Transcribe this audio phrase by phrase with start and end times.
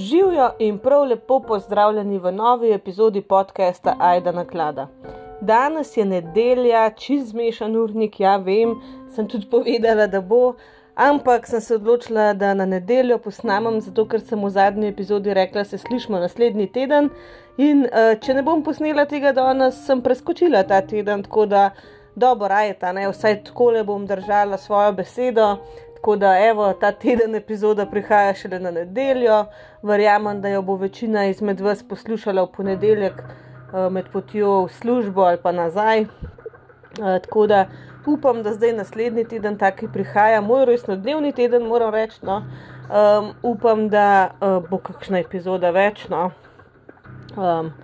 [0.00, 4.86] Živijo in prav lepo pozdravljeni v novi epizodi podcasta Aida na klada.
[5.40, 8.74] Danes je nedelja, čez zmešan urnik, ja, vem,
[9.14, 10.54] sem tudi povedala, da bo,
[10.94, 15.64] ampak sem se odločila, da na nedeljo posnamem, zato ker sem v zadnji epizodi rekla,
[15.64, 17.10] se slišmo naslednji teden.
[17.58, 21.70] In uh, če ne bom posnela tega danes, sem preskočila ta teden, tako da
[22.16, 25.58] dobro, rajta, ne, vsaj tako le bom držala svojo besedo.
[26.00, 29.44] Tako da, evo, ta teden epizoda prihaja šele na nedeljo,
[29.82, 35.22] verjamem, da jo bo večina izmed vas poslušala v ponedeljek uh, med potjo v službo
[35.28, 36.00] ali pa nazaj.
[36.00, 37.66] Uh, tako da
[38.06, 42.16] upam, da zdaj naslednji teden taki prihaja, moj resno dnevni teden, moram reči.
[42.22, 42.42] No.
[42.88, 46.30] Um, upam, da uh, bo kakšna epizoda več, no.
[47.36, 47.74] um,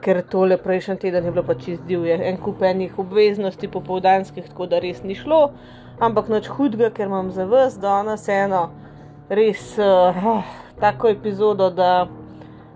[0.00, 4.78] ker tole prejšnji teden je bilo pač izdivje, en kup enih obveznosti popovdanskih, tako da
[4.78, 5.48] res ni šlo
[6.00, 8.68] ampak noč hudega, ker imam za vas danes eno
[9.28, 10.44] res uh,
[10.80, 12.06] tako epizodo, da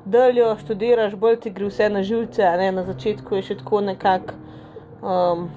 [0.04, 4.34] deljo študiraš, bolj ti gre vse na živce, na začetku je še tako nekako
[5.02, 5.48] um,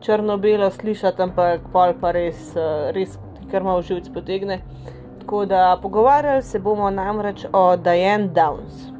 [0.00, 3.18] črno-belo slišati, ampak pol pa res, uh, res
[3.50, 4.60] kar malo živc potegne.
[5.24, 8.94] Tako da pogovarjali se bomo namreč o Diane Downs.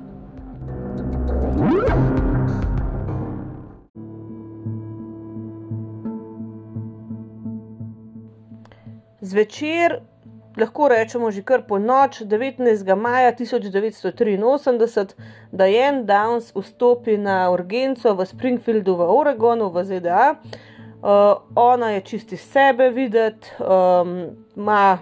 [1.57, 2.24] you
[9.25, 10.01] Zvečer,
[10.57, 12.85] lahko rečemo že kar po noč, 19.
[12.93, 15.17] maja 1983,
[15.53, 20.37] da je en Downs vstopi na urgenco v Springfieldu v Oregonu v ZDA.
[20.37, 24.99] Uh, ona je čisti sebe videti, um, ima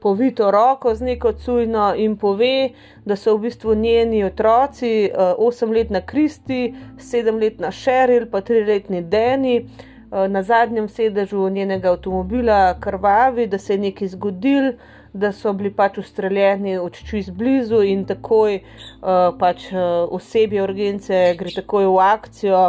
[0.00, 2.72] povito roko z neko cujno in pove,
[3.04, 9.56] da so v bistvu njeni otroci, uh, 8-letna Kristi, 7-letna Sheryl, pa 3-letni Danny.
[9.60, 14.72] Eh, na zadnjem sedežu njenega avtomobila krvavi, da se je nekaj zgodil,
[15.12, 19.80] da so bili pač ustreljeni od čist blizu in takoj uh, pač uh,
[20.14, 22.64] osebje urgence gre takoj v akcijo.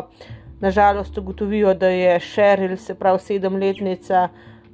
[0.59, 4.27] Nažalost ugotovijo, da je Sheryl, se pravi sedemletnica,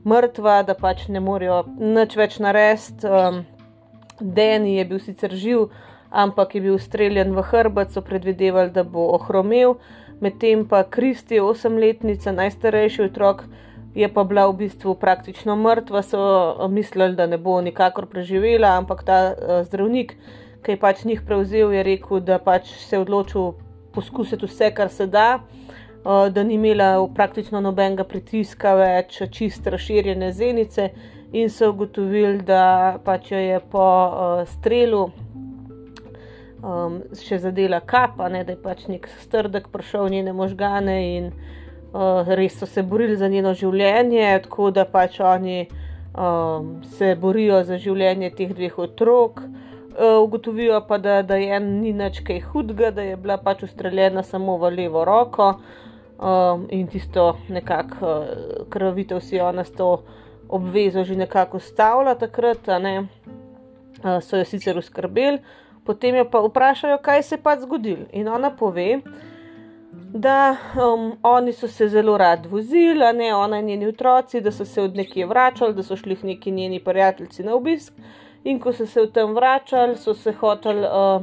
[0.06, 3.06] mrtva, da pač ne morejo nič več narediti.
[3.06, 3.44] Um,
[4.20, 5.68] Deni je bil sicer živ,
[6.10, 9.76] ampak je bil streljen v hrbet, so predvidevali, da bo ohromel
[10.22, 13.44] medtem pa Kristi, osemletnica, najstarejši otrok,
[13.96, 18.76] je pa bila v bistvu praktično mrtva, so eh, mislili, da ne bo nikakor preživela,
[18.78, 20.18] ampak ta uh, zdravnik,
[20.66, 23.54] ki je pač njih prevzel, je rekel, da pač se je odločil
[23.96, 25.40] poskusiti vse, kar se da.
[26.06, 30.90] Uh, da ni imela praktično nobenega pritiska, več čist razširjene zenice,
[31.32, 33.86] in so ugotovili, da pač je po
[34.46, 35.10] strelu
[36.66, 41.30] um, še zadela kapa, ne, da je pač nek strdek prišel v njene možgane in
[41.30, 47.62] uh, res so se borili za njeno življenje, tako da pač oni um, se borijo
[47.64, 49.44] za življenje teh dveh otrok.
[49.96, 54.26] Uh, ugotovijo pa, da, da je ni nič kaj hudega, da je bila pač ustreljena
[54.28, 60.02] samo v levo roko um, in tisto nekako uh, krvavitev si ona s to
[60.52, 63.08] obvezo že nekako ustavila takrat, ne.
[64.04, 65.40] uh, so jo sicer uskrbeli
[65.86, 68.06] potem jo pa vprašajo, kaj se pa zgodilo.
[68.14, 69.00] In ona pove,
[70.14, 74.66] da um, oni so se zelo radi vozili, ne ona in njeni otroci, da so
[74.66, 77.94] se od nekje vračali, da so šli neki njeni prijatelji na obisk.
[78.44, 81.22] In ko so se v tem vračali, so se hoteli uh,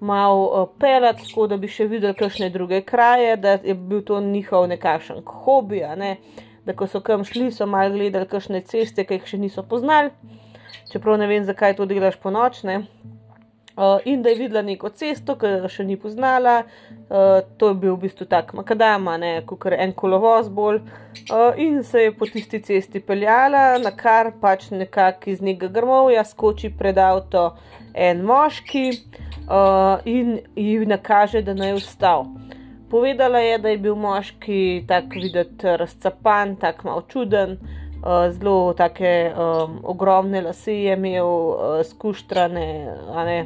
[0.00, 4.20] malo uh, pelati, tako da bi še videli kakšne druge kraje, da je bil to
[4.20, 5.82] njihov nekakšen hobi.
[5.96, 6.16] Ne?
[6.64, 10.10] Da ko so kam šli, so malo gledali kakšne ceste, ki jih še niso poznali.
[10.92, 12.82] Čeprav ne vem, zakaj to delaš po nočne.
[13.78, 17.76] Uh, in da je videla neko cesto, ki jo še ni poznala, uh, to je
[17.78, 19.14] bil v bistvu tak makadama,
[19.46, 20.80] kot en kolovoz bolj.
[21.30, 26.24] Uh, in se je po tisti cesti peljala, na kar pač nekako iz njega grmovja
[26.26, 27.52] skoči pred avto
[27.94, 32.26] en moški uh, in ji nakaže, da naj ustal.
[32.90, 37.60] Povedala je, da je bil moški tako videti razcapan, tako malo čuden.
[37.98, 42.94] Uh, zelo tako um, ogromne lase je imel, uh, skuštrane,
[43.26, 43.38] ne,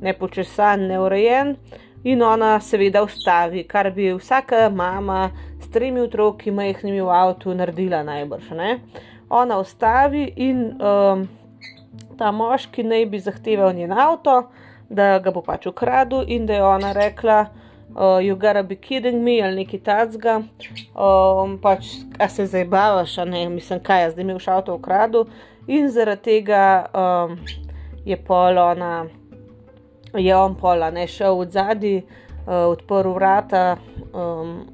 [0.00, 1.56] nepočesan, neurejen.
[2.04, 5.30] In ona seveda ustavi, kar bi vsaka mama
[5.60, 8.50] s tremi otroki, majhnimi v avtu, naredila najbrž.
[8.54, 8.78] Ne?
[9.30, 11.26] Ona ustavi in um,
[12.18, 14.44] ta moški naj bi zahteval njen avto,
[14.88, 17.46] da ga bo pač ukradil, in da je ona rekla,
[17.96, 20.36] uh, you gotta be kidding me ali nekaj tacga.
[20.94, 25.24] Um, pač, a se zdaj bavaš, a ne, mislim, kaj je zdaj imel avto ukradil.
[25.66, 27.38] In zaradi tega um,
[28.04, 29.06] je pol ona
[30.14, 33.76] je on pola ne šel od zadaj, uh, odprl vrata,
[34.12, 34.66] um,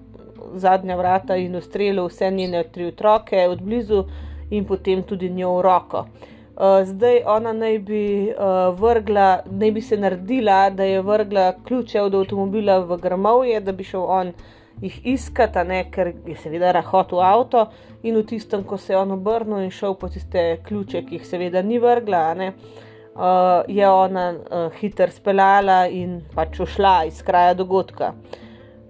[0.55, 4.05] zadnja vrata in ustrelil vse njene tri otroke od blizu
[4.51, 6.07] in potem tudi njo v roko.
[6.53, 12.01] Uh, zdaj ona naj bi uh, vrgla, naj bi se naredila, da je vrgla ključe
[12.01, 14.33] od avtomobila v grmovje, da bi šel on
[14.81, 17.63] jih iskati, ne, ker je seveda rahot v avto
[18.03, 21.25] in v tistem, ko se je on obrnil in šel po tiste ključe, ki jih
[21.27, 27.55] seveda ni vrgla, ne, uh, je ona uh, hitro speljala in pač ušla iz kraja
[27.55, 28.13] dogodka.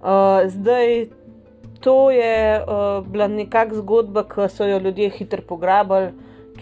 [0.03, 1.05] Uh, zdaj,
[1.79, 6.11] to je uh, bila nekakšna zgodba, ki so jo ljudje hitro pograbili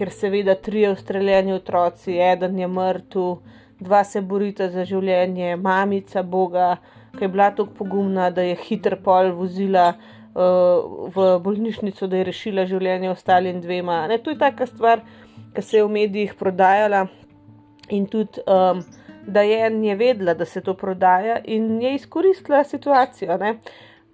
[0.02, 3.36] ker seveda tri ustreljeni otroci, eden je mrtev,
[3.86, 6.72] dva se borita za življenje, mamica Boga,
[7.14, 12.30] ki je bila tako pogumna, da je hitro pol vozila uh, v bolnišnico, da je
[12.32, 14.00] rešila življenje ostalim dvema.
[14.10, 15.06] Ne, to je taka stvar,
[15.54, 17.06] ki se je v medijih prodajala
[17.94, 18.42] in tudi.
[18.48, 18.84] Um,
[19.22, 23.36] Da je ena vedela, da se to prodaja, in je izkoristila situacijo.
[23.38, 23.52] Ne.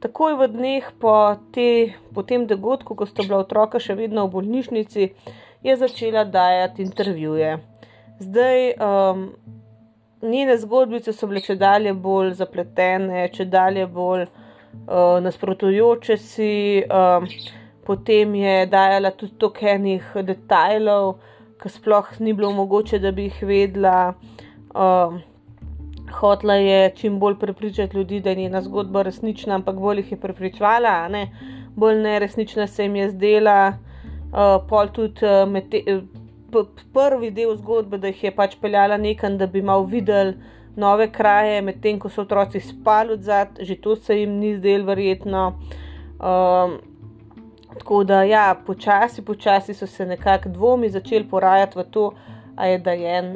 [0.04, 1.13] Takoj v dneh po,
[1.56, 6.24] te, po tem dogodku, ko sta bila otroka še vedno v bolnišnici, uh, je začela
[6.24, 7.58] dajati intervjuje.
[8.19, 9.30] Zdaj, um,
[10.22, 16.52] njene zgodbice so bile če dalje bolj zapletene, če dalje bolj uh, nasprotujoče si.
[16.88, 17.28] Um,
[17.88, 21.14] potem je dajala tudi toliko enih detajlov,
[21.62, 24.14] ki sploh ni bilo mogoče, da bi jih vedela.
[24.75, 25.22] Um,
[26.19, 30.19] hotla je čim bolj prepričati ljudi, da je njena zgodba resnična, ampak bolj jih je
[30.19, 31.28] prepričvala, ne?
[31.75, 33.58] bolj neresnična se jim je zdela
[34.32, 36.04] uh, pol tudi uh, te, uh,
[36.94, 40.34] prvi del zgodbe, da jih je pač peljala nekam, da bi mal videl
[40.78, 44.86] nove kraje, medtem ko so otroci spali od zadaj, že to se jim ni zdelo
[44.86, 45.48] verjetno.
[46.18, 46.78] Um,
[47.78, 52.12] tako da, ja, počasi, počasi so se nekako dvomi začeli porajati v to,
[52.56, 53.36] a je da je en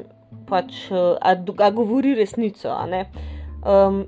[0.49, 2.73] pač, a, a govori resnico.
[3.61, 4.03] Um,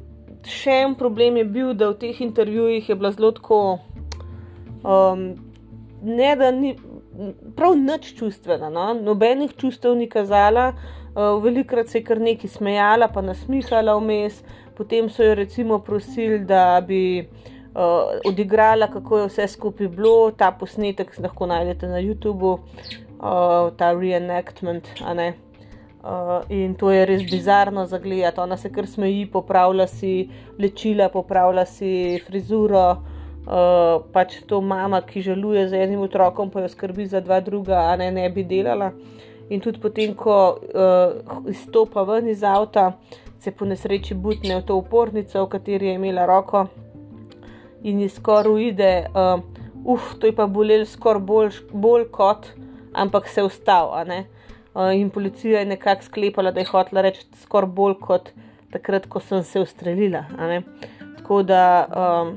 [0.45, 3.79] še en problem je bil, da v teh intervjujih je bila zelo tako.
[4.83, 5.33] Um,
[6.03, 6.75] ne da ni
[7.55, 8.93] prav nič čustvena, no?
[8.93, 10.73] nobenih čustev ni kazala,
[11.15, 14.41] uh, velikrat se je kar nekaj smejala, pa nasmihala vmes,
[14.77, 20.51] potem so jo recimo prosili, da bi uh, odigrala, kako je vse skupaj bilo, ta
[20.51, 24.89] posnetek lahko najdete na YouTubu, uh, ta reenactment.
[26.03, 28.39] Uh, in to je res bizarno za gledati.
[28.39, 30.29] Ona se kar smeji, popravlja si
[30.59, 32.97] lečila, popravlja si frizuro,
[33.45, 37.87] uh, pač to mama, ki žaluje za enim otrokom, pa jo skrbi za dva druga,
[37.91, 38.91] a ne, ne bi delala.
[39.49, 42.93] In tudi potem, ko uh, izstopa ven iz avta,
[43.43, 46.67] se po nesreči butne v to upornico, v kateri je imela roko
[47.83, 49.41] in ji skoraj uide, uh,
[49.83, 52.47] uf, to je pa bolelo skoraj bolj, bolj kot,
[52.95, 53.91] ampak se ustal.
[53.91, 58.31] Uh, in policija je nekako sklepala, da je hotela reči skoraj bolj kot
[58.71, 60.23] takrat, ko sem se ustrelila.
[61.19, 61.67] Tako da.
[61.91, 62.33] Um,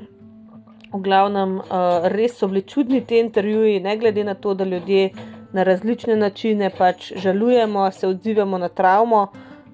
[0.97, 5.11] V glavnem, uh, res so bili čudni ti intervjuji, ne glede na to, da ljudje
[5.53, 9.27] na različne načine pač žalujemo, se odzivamo na travmo,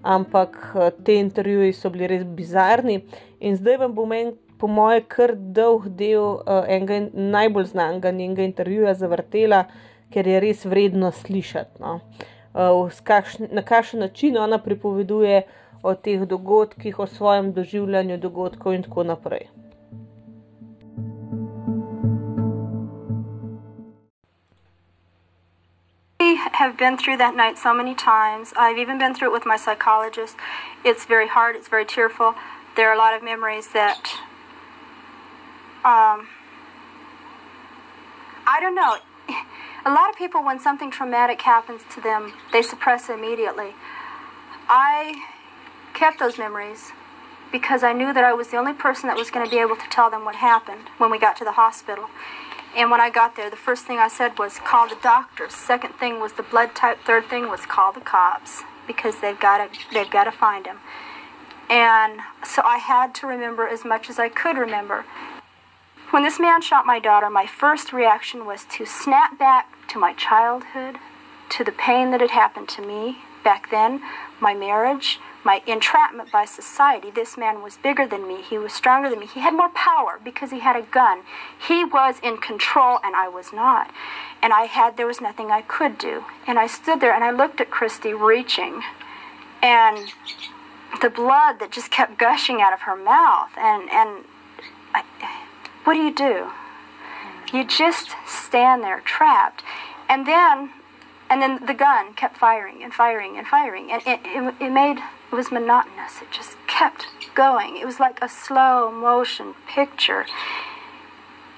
[0.03, 3.05] ampak uh, te intervjuji so bili res bizarni.
[3.39, 8.43] In zdaj vam bom en, po moje, kar dolg del uh, enega najbolj znanega njenega
[8.43, 9.65] intervjuja zavrtela,
[10.11, 11.79] ker je res vredno slišati.
[11.79, 12.01] No.
[12.53, 15.45] Uh, kakšn, na kakšen način ona pripoveduje
[15.83, 19.53] o teh dogodkih, o svojem doživljanju dogodkov in tako naprej.
[26.63, 28.53] Have been through that night so many times.
[28.57, 30.37] I've even been through it with my psychologist.
[30.85, 32.37] It's very hard, it's very tearful.
[32.77, 33.99] There are a lot of memories that,
[35.85, 36.29] um,
[38.47, 38.97] I don't know.
[39.85, 43.75] A lot of people, when something traumatic happens to them, they suppress it immediately.
[44.69, 45.27] I
[45.93, 46.93] kept those memories
[47.51, 49.75] because I knew that I was the only person that was going to be able
[49.75, 52.11] to tell them what happened when we got to the hospital.
[52.75, 55.49] And when I got there, the first thing I said was call the doctor.
[55.51, 56.99] Second thing was the blood type.
[57.05, 60.79] Third thing was call the cops because they've got to they've got to find him.
[61.69, 65.05] And so I had to remember as much as I could remember.
[66.11, 70.13] When this man shot my daughter, my first reaction was to snap back to my
[70.13, 70.97] childhood,
[71.51, 74.03] to the pain that had happened to me back then,
[74.41, 77.11] my marriage, my entrapment by society.
[77.11, 78.43] This man was bigger than me.
[78.43, 79.27] He was stronger than me.
[79.27, 81.23] He had more power because he had a gun.
[81.69, 83.91] He was in control and I was not.
[84.41, 86.25] And I had, there was nothing I could do.
[86.47, 88.83] And I stood there and I looked at Christy reaching
[89.63, 90.13] and
[91.01, 93.51] the blood that just kept gushing out of her mouth.
[93.57, 94.25] And, and
[94.95, 95.03] I,
[95.85, 96.51] what do you do?
[97.53, 99.63] You just stand there trapped.
[100.09, 100.71] And then
[101.31, 104.99] and then the gun kept firing and firing and firing and it, it, it made
[105.33, 106.21] it was monotonous.
[106.23, 107.79] It just kept going.
[107.79, 110.27] It was like a slow motion picture.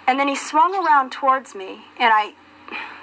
[0.07, 2.35] And then he swung around towards me, and I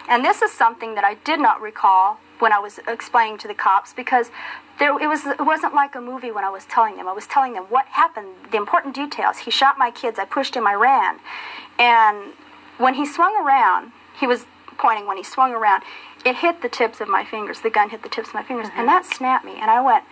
[0.08, 3.54] And this is something that I did not recall when I was explaining to the
[3.54, 4.32] cops because
[4.80, 7.08] there, it, was, it wasn't like a movie when I was telling them.
[7.08, 9.40] I was telling them what happened, the important details.
[9.40, 11.20] He shot my kids, I pushed him, I ran.
[11.78, 12.34] And
[12.78, 14.46] when he swung around, he was
[14.78, 15.84] pointing when he swung around,
[16.26, 17.62] it hit the tips of my fingers.
[17.62, 18.80] The gun hit the tips of my fingers, mm-hmm.
[18.80, 19.54] and that snapped me.
[19.62, 20.04] And I went,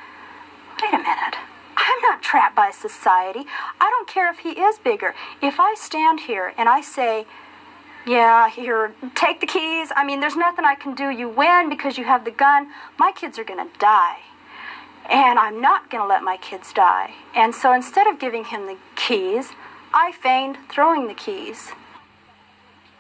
[0.81, 1.36] wait a minute.
[1.75, 3.45] I'm not trapped by society.
[3.79, 5.15] I don't care if he is bigger.
[5.41, 7.25] If I stand here and I say,
[8.05, 9.91] yeah, here, take the keys.
[9.95, 11.09] I mean, there's nothing I can do.
[11.09, 12.69] You win because you have the gun.
[12.98, 14.19] My kids are going to die.
[15.09, 17.13] And I'm not going to let my kids die.
[17.36, 19.50] And so instead of giving him the keys,
[19.93, 21.71] I feigned throwing the keys.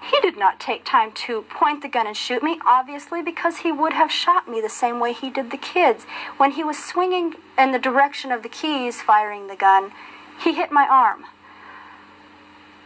[0.01, 3.71] He did not take time to point the gun and shoot me, obviously, because he
[3.71, 6.05] would have shot me the same way he did the kids.
[6.37, 9.91] When he was swinging in the direction of the keys, firing the gun,
[10.41, 11.25] he hit my arm.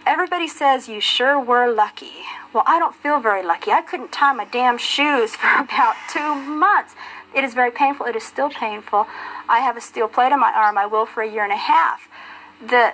[0.06, 2.26] Everybody says you sure were lucky.
[2.52, 3.72] Well, I don't feel very lucky.
[3.72, 6.96] I couldn't tie my damn shoes for about two months.
[7.34, 8.06] It is very painful.
[8.06, 9.08] It is still painful.
[9.48, 10.78] I have a steel plate on my arm.
[10.78, 12.08] I will for a year and a half.
[12.60, 12.94] The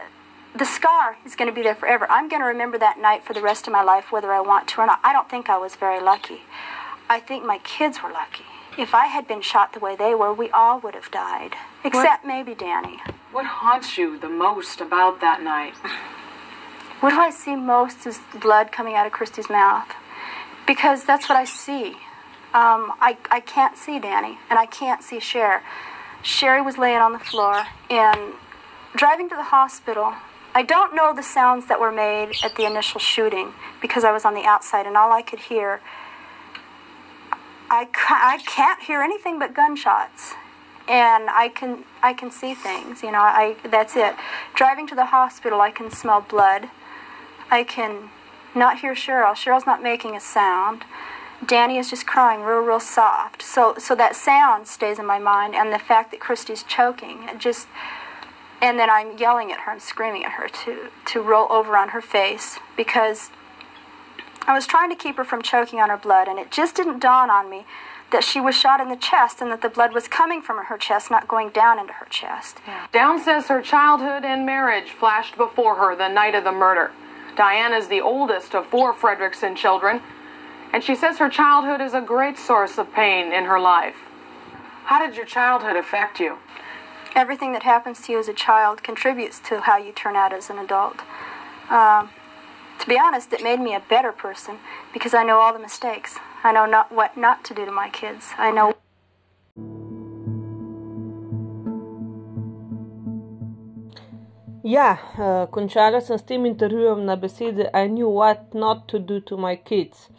[0.55, 2.07] the scar is going to be there forever.
[2.09, 4.67] I'm going to remember that night for the rest of my life, whether I want
[4.69, 4.99] to or not.
[5.03, 6.41] I don't think I was very lucky.
[7.09, 8.43] I think my kids were lucky.
[8.77, 12.23] If I had been shot the way they were, we all would have died, except
[12.23, 12.99] what, maybe Danny.
[13.31, 15.73] What haunts you the most about that night?
[16.99, 19.87] What do I see most is blood coming out of Christy's mouth,
[20.67, 21.91] because that's what I see.
[22.53, 25.63] Um, I, I can't see Danny, and I can't see Cher.
[26.23, 28.33] Sherry was laying on the floor, and
[28.97, 30.13] driving to the hospital,
[30.55, 34.25] I don't know the sounds that were made at the initial shooting because I was
[34.25, 35.79] on the outside and all I could hear.
[37.69, 40.33] I, I can't hear anything but gunshots.
[40.87, 44.15] And I can I can see things you know I that's it.
[44.55, 46.69] Driving to the hospital I can smell blood.
[47.51, 48.09] I can
[48.55, 49.33] not hear Cheryl.
[49.33, 50.83] Cheryl's not making a sound.
[51.45, 53.43] Danny is just crying real real soft.
[53.43, 57.37] So so that sound stays in my mind and the fact that Christy's choking it
[57.37, 57.67] just
[58.61, 61.89] and then I'm yelling at her I'm screaming at her to, to roll over on
[61.89, 63.29] her face because
[64.47, 66.99] I was trying to keep her from choking on her blood, and it just didn't
[66.99, 67.65] dawn on me
[68.11, 70.77] that she was shot in the chest and that the blood was coming from her
[70.77, 72.59] chest, not going down into her chest.
[72.65, 72.87] Yeah.
[72.91, 76.91] Down says her childhood and marriage flashed before her the night of the murder.
[77.35, 80.01] Diane is the oldest of four Fredrickson children,
[80.73, 83.95] and she says her childhood is a great source of pain in her life.
[84.85, 86.37] How did your childhood affect you?
[87.15, 90.49] Everything that happens to you as a child contributes to how you turn out as
[90.49, 91.01] an adult.
[91.69, 92.09] Um,
[92.79, 94.57] to be honest, it made me a better person
[94.93, 96.17] because I know all the mistakes.
[96.43, 98.33] I know not what not to do to my kids.
[98.37, 98.73] I know.
[104.63, 109.19] Ja, uh, končala sem s tem intervjujem na besede I knew what not to do
[109.19, 110.09] to my kids.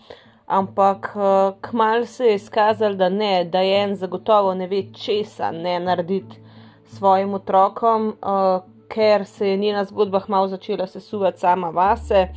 [0.46, 5.50] Ampak uh, kmalo se je izkazalo, da ne, da je en zagotovo ne ve, česa
[5.50, 6.49] ne narediti
[6.96, 12.28] svojim otrokom, uh, ker se je njena zgodba malo začela sesuvati sama vase.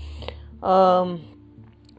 [0.62, 1.19] Um,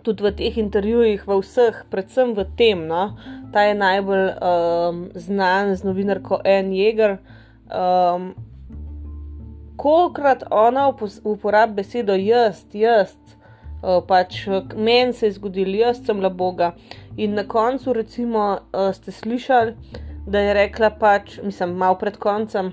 [0.04, 3.16] tudi v teh intervjujih, v vseh, predvsem v tem, no,
[3.52, 7.18] ta je najbolj um, znan z novinarko Anne Jäger.
[7.72, 8.34] Um,
[9.80, 10.86] Kolikrat ona
[11.24, 13.16] uporablja besedo jaz, jaz,
[13.82, 14.44] uh, pač
[14.76, 16.74] meni se je zgodil, jaz sem la Boga.
[17.16, 19.74] In na koncu, recimo, uh, ste slišali,
[20.26, 22.72] da je rekla, pač, mislim, malo pred koncem,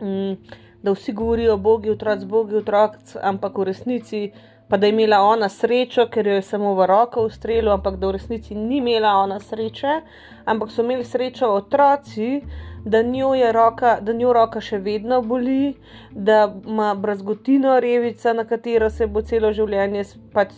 [0.00, 0.36] um,
[0.82, 4.30] da vsi govorijo o Bogu, otroci, Bogu, otroci, ampak v resnici
[4.70, 8.06] pa da je imela ona srečo, ker jo je samo v roko ustrelil, ampak da
[8.06, 10.00] v resnici ni imela ona sreče,
[10.44, 12.40] ampak so imeli srečo otroci.
[12.84, 15.74] Da njo roka, da njo roka še vedno boli,
[16.10, 20.54] da ima brazgotino revica, na katero se bo celo življenje, pač,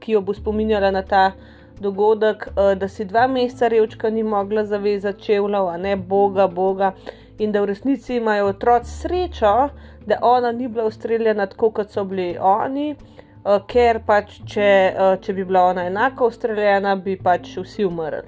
[0.00, 1.22] ki jo bo spominjala na ta
[1.82, 6.92] dogodek, uh, da si dva meseca revčka ni mogla zavezati čevljev, a ne Boga, Boga.
[7.38, 9.68] In da v resnici imajo otroci srečo,
[10.06, 15.16] da ona ni bila ustreljena tako, kot so bili oni, uh, ker pač, če, uh,
[15.20, 18.24] če bi bila ona enako ustreljena, bi pač vsi umrli.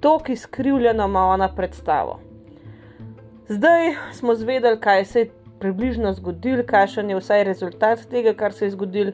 [0.00, 2.20] To, ki skrivljeno ima ona predstavo.
[3.50, 8.64] Zdaj smo zvedeli, kaj se je približno zgodilo, kakšen je vsaj rezultat tega, kar se
[8.64, 9.12] je zgodilo.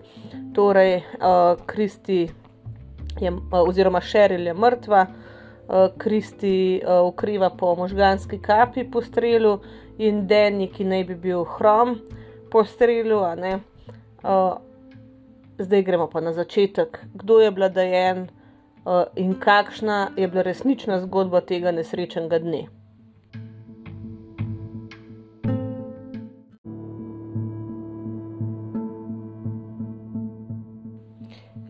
[0.55, 1.01] Torej,
[1.67, 2.46] Kristi uh,
[3.21, 5.07] je, eh, oziroma Šeril je mrtva,
[5.99, 9.59] Kristi eh, ukriva eh, po možganski kapi po strelu
[9.99, 11.99] in Denny, ki naj bi bil hrom
[12.51, 13.23] po strelu.
[15.59, 18.29] Zdaj gremo pa na začetek, kdo je bila Dajen
[19.17, 22.75] in kakšna je bila resnična zgodba tega nesrečnega dne.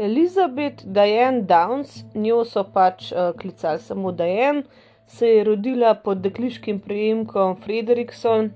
[0.07, 4.63] Elizabeth Diane Downs, njo so pač uh, klicali samo Diane,
[5.07, 8.51] se je rodila pod dekliškim prejemkom Frederikson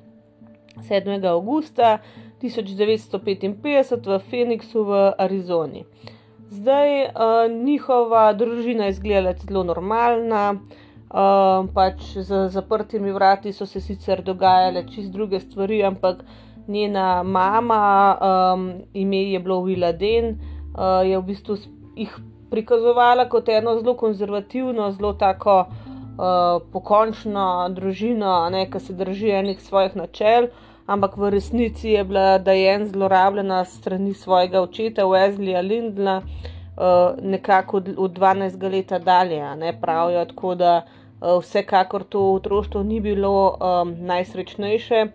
[0.88, 1.26] 7.
[1.26, 1.98] augusta
[2.42, 5.84] 1955 v Phoenixu v Arizoni.
[6.50, 7.10] Zdaj uh,
[7.64, 15.12] njihova družina izgleda zelo normalna, uh, pač z zaprtimi vrati so se sicer dogajale čist
[15.12, 16.24] druge stvari, ampak
[16.68, 17.82] njena mama,
[18.18, 20.38] um, ime je bilo Willa Den,
[20.74, 21.56] uh, je v bistvu
[21.96, 22.18] jih
[22.50, 29.96] prikazovala kot eno zelo konzervativno, zelo tako uh, pokončno družino, ki se drži enih svojih
[29.96, 30.48] načel.
[30.86, 37.94] Ampak v resnici je bila Dajen zlorabljena strani svojega očeta Wesleya Lindla, uh, nekako od,
[37.98, 39.42] od 12 let dalje.
[39.80, 45.06] Pravijo tako, da uh, vsekakor to otroštvo ni bilo um, najsrečnejše.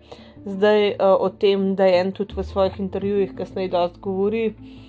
[0.46, 4.46] Zdaj uh, o tem Dajen tudi v svojih intervjujih kasneje dosti govori.
[4.46, 4.85] Eh,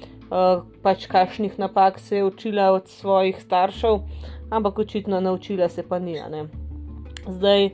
[0.83, 3.99] pač kakšnih napak se je učila od svojih staršev,
[4.49, 6.19] ampak očitno naučila se pa ni.
[7.27, 7.69] Zdaj,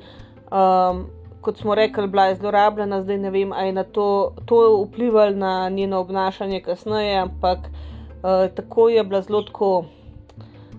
[0.51, 1.05] um,
[1.41, 5.35] kot smo rekli, bila je zlorabljena, zdaj ne vem, ali je na to, to vplivalo
[5.35, 9.85] na njeno obnašanje kasneje, ampak uh, tako je bila zelo tako.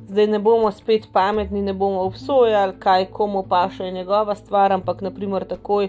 [0.08, 4.72] Zdaj ne bomo spet pametni, ne bomo obsojali, kaj komu pa še je njegova stvar,
[4.72, 5.88] ampak naprimer takoj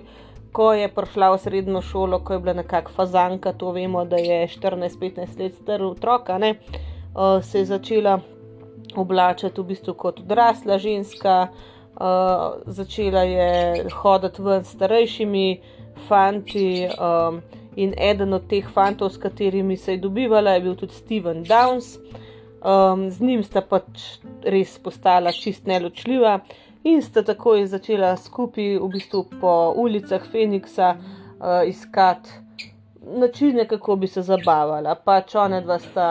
[0.55, 4.47] ko je prišla v srednjo šolo, ko je bila nekakšna fazanka, to vemo, da je
[4.47, 8.19] 14-15 let star otrok, uh, se je začela
[8.95, 15.61] oblačiti v bistvu kot odrasla ženska, uh, začela je hoditi ven s starejšimi
[16.07, 16.87] fanti.
[16.95, 17.43] Um,
[17.75, 21.97] In eden od teh fantov, s katerimi se je dobivala, je bil tudi Steven Downs.
[22.63, 26.39] Um, z njim sta pač res postala čist neločljiva
[26.85, 32.29] in sta takoj začela skupaj v bistvu po ulicah Feniksa uh, iskati
[33.05, 34.95] načine, kako bi se zabavala.
[34.95, 36.09] Pač ona dva sta,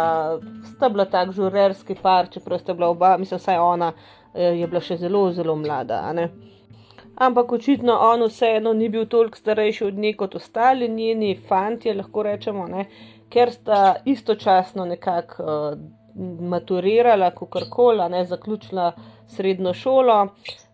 [0.75, 4.83] sta bila tak žurerski par, čeprav sta bila oba, mislim, vsaj ona uh, je bila
[4.83, 6.03] še zelo, zelo mlada.
[7.15, 12.23] Ampak očitno on vseeno ni bil toliko starejši od nje kot ostali njeni fanti, lahko
[12.23, 12.89] rečemo, ne?
[13.31, 15.79] ker sta istočasno nekako uh,
[16.51, 18.93] maturirala, kako koli, zaključila
[19.29, 20.23] srednjo šolo.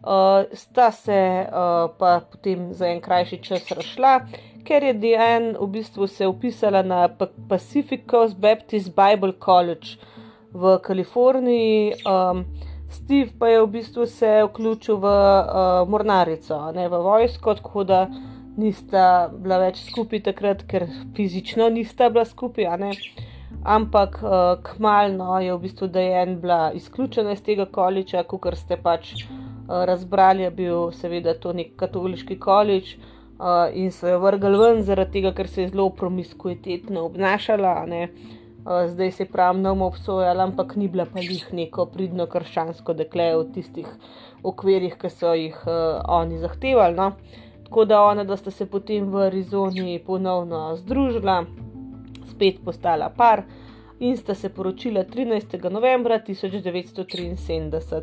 [0.01, 4.15] Uh, sta se uh, pa potem za en krajši čas razšla,
[4.65, 7.09] ker je Diane v bistvu se upisala na
[7.49, 10.01] Pacific Coast Baptist Bible College
[10.53, 11.93] v Kaliforniji.
[12.09, 12.45] Um,
[12.91, 18.01] Steve pa je v bistvu se vključil v uh, mornarico, ne v vojsko, tako da
[18.59, 22.67] nista bila več skupaj takrat, ker fizično nista bila skupaj.
[23.65, 29.15] Ampak uh, kmalno je v bistvu Diane bila izključena iz tega količa, kot ste pač
[29.71, 34.81] Eh, razbrali, je bil seveda to nek katoliški količ uh, in so jo vrgli ven,
[34.83, 37.75] zaradi tega, ker se je zelo promiskuitetno obnašala.
[37.85, 42.97] Uh, zdaj se pravi, ne bomo obsojali, ampak ni bila pa jih neko pridno krščansko
[42.99, 43.87] dekle v tistih
[44.43, 46.99] okvirih, ki so jih uh, oni zahtevali.
[46.99, 47.13] No?
[47.69, 51.45] Tako da ona, da sta se potem v Arizoni ponovno združila,
[52.41, 53.45] spet postala par
[54.01, 55.71] in sta se poročila 13.
[55.71, 58.03] novembra 1973.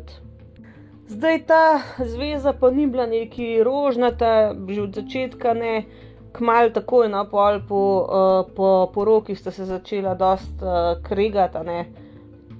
[1.08, 5.84] Zdaj ta zveza pa ni bila neki rožnata, že od začetka ne,
[6.32, 11.58] kmalo takoj na no, pol po, uh, po poroki sta se začela dosta uh, kregati.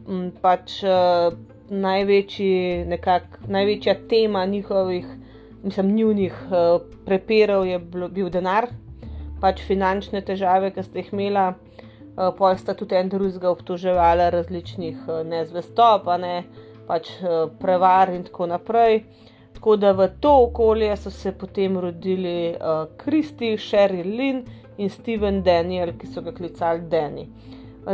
[0.08, 1.36] Um, pač uh,
[1.70, 5.06] največji, nekak, največja tema njihovih,
[5.62, 8.66] mislim, njunih uh, prepirov je bil denar,
[9.40, 11.46] pač finančne težave, ki ste jih imela.
[12.18, 16.42] Uh, pol sta tudi en drugega obtoževala različnih uh, nezvestop, ne
[16.88, 17.26] pač eh,
[17.60, 19.02] prevar in tako naprej.
[19.52, 22.56] Tako da v to okolje so se potem rodili
[22.96, 24.44] Kristi, Sheryl Lynn
[24.78, 27.28] in Steven Daniel, ki so ga klicali Danny.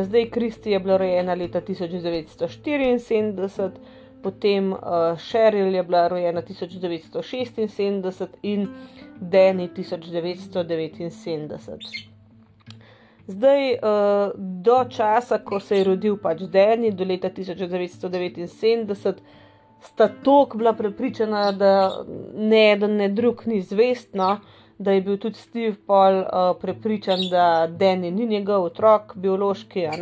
[0.03, 3.71] Zdaj, Kristi je bila rojena leta 1974,
[4.23, 4.79] potem uh,
[5.19, 8.69] Sheryl je bila rojena 1976 in
[9.21, 12.15] Danny 1979.
[13.27, 13.79] Zdaj, uh,
[14.37, 19.23] do časa, ko se je rodil pač Deni, do leta 1979,
[19.81, 24.41] sta tok bila prepričana, da ne, da ne drug ni zvestno,
[24.79, 26.27] da je bil tudi Steve Paul uh,
[26.61, 29.95] prepričan, da Deni ni njegov otrok, biološki, uh,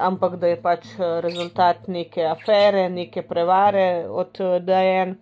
[0.00, 5.14] ampak da je pač rezultat neke afere, neke prevare od uh, Diane.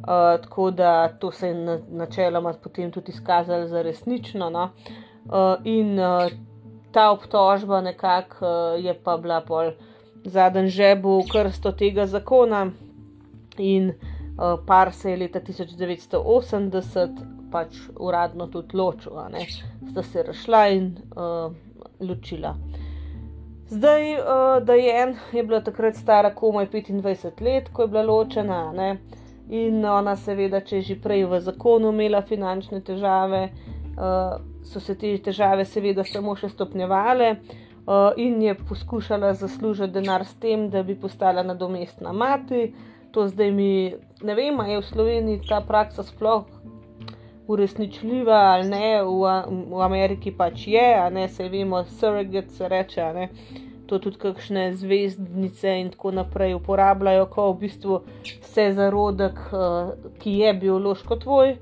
[0.00, 4.50] Uh, tako da to se je na, načeloma potem tudi izkazalo za resnično.
[4.50, 4.70] No?
[5.24, 6.30] Uh, in uh,
[6.92, 9.72] ta obtožba nekako uh, je pa bila pol
[10.24, 12.70] zadnji žebu krsto tega zakona,
[13.60, 17.08] in uh, par se je leta 1980
[17.52, 19.28] pač uradno tudi ločila,
[19.90, 21.52] sta se rašla in uh,
[22.00, 22.54] ločila.
[23.70, 28.02] Zdaj, uh, da je en, je bila takrat stara komaj 25 let, ko je bila
[28.02, 28.96] ločena, ne?
[29.50, 33.48] In ona, seveda, če je že prej v zakonu imela finančne težave,
[33.96, 37.36] uh, so se te težave, seveda, samo še stopnjevale.
[37.80, 42.70] Uh, in je poskušala zaslužiti denar s tem, da bi postala nadomestna mati.
[43.10, 46.46] To zdaj mi, ne vem, ali je v Sloveniji ta praksa sploh
[47.50, 49.32] uresničljiva ali ne, v,
[49.74, 53.28] v Ameriki pač je, a ne se vemo, surrogate se reče, ne.
[53.90, 57.96] To tudi kakšne zvezdnice in tako naprej uporabljajo, ko v bistvu
[58.46, 59.88] se zarodek, uh,
[60.22, 61.56] ki je biološko tvoj,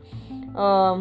[0.52, 1.00] uh,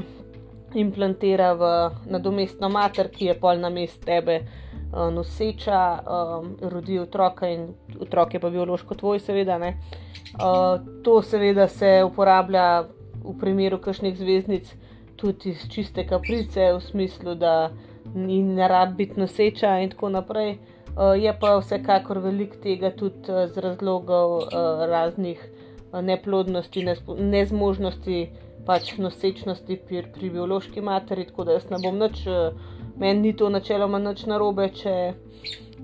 [0.73, 1.71] implantira v
[2.07, 7.67] nadomestno mater, ki je pol na mest tebe uh, noseča, um, rodi otroka in
[7.99, 9.59] otrok je pa biološko tvoj, seveda.
[9.59, 12.87] Uh, to seveda se uporablja
[13.19, 14.71] v primeru kakšnih zvezdnic
[15.19, 17.69] tudi iz čiste kaprice, v smislu, da
[18.15, 20.55] ni ne rab biti noseča in tako naprej.
[20.55, 26.85] Uh, je pa vsekakor velik tega tudi uh, z razlogov uh, raznih uh, neplodnosti,
[27.19, 28.19] nezmožnosti,
[28.65, 31.27] pač nosečnosti pri, pri biološki materi.
[31.29, 32.57] Tako da jaz ne bom nič, uh,
[32.97, 34.95] meni ni to načeloma nič narobe, če,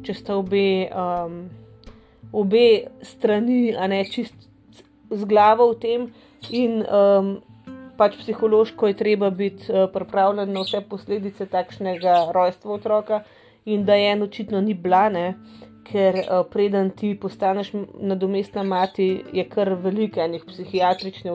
[0.03, 1.37] če sta obe, um,
[2.33, 2.65] obe
[3.05, 4.49] strani, a ne čist
[5.13, 6.09] z glavo v tem.
[6.51, 7.35] In um,
[7.97, 13.23] pač psihološko je treba biti uh, pripravljen na vse posledice takšnega rojstva otroka,
[13.65, 15.33] in da je eno očitno ni blane,
[15.83, 21.33] ker uh, preden ti postaneš nadomestna mati, je kar veliko enih psihiatričnih,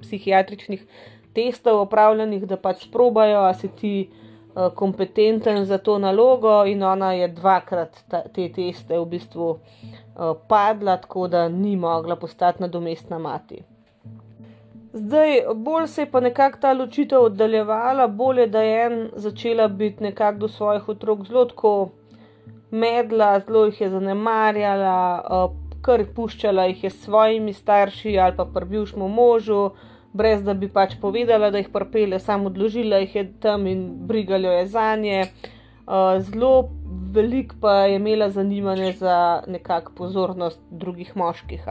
[0.00, 0.84] psihiatričnih
[1.34, 3.94] testov opravljenih, da pač sprobajo, a si ti.
[4.76, 10.98] Kompetenten za to nalogo, in ona je dvakrat ta, te teste v bistvu uh, padla,
[11.00, 13.62] tako da ni mogla postati nadomestna mati.
[14.94, 19.68] Zdaj, bolj se je pa nekako ta ločitev oddaljevala, bolj je, da je en začela
[19.68, 21.88] biti nekako do svojih otrok zelo tako
[22.70, 25.48] medla, zelo jih je zanemarjala,
[25.82, 29.70] kar puščala jih je s svojimi starši ali pa prbivšmu možu,
[30.12, 34.52] brez da bi pač povedala, da jih prpele, samo odložila jih je tam in brigalo
[34.52, 35.24] je za nje.
[36.18, 36.68] Zelo
[37.12, 41.64] velik pa je imela zanimanje za nekakšno pozornost drugih moških.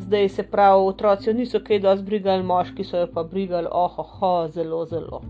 [0.00, 4.50] Zdaj se pravi, otroci niso kaj dosti brigali, moški so jo pa brigali, oho, oh,
[4.50, 5.22] zelo, zelo.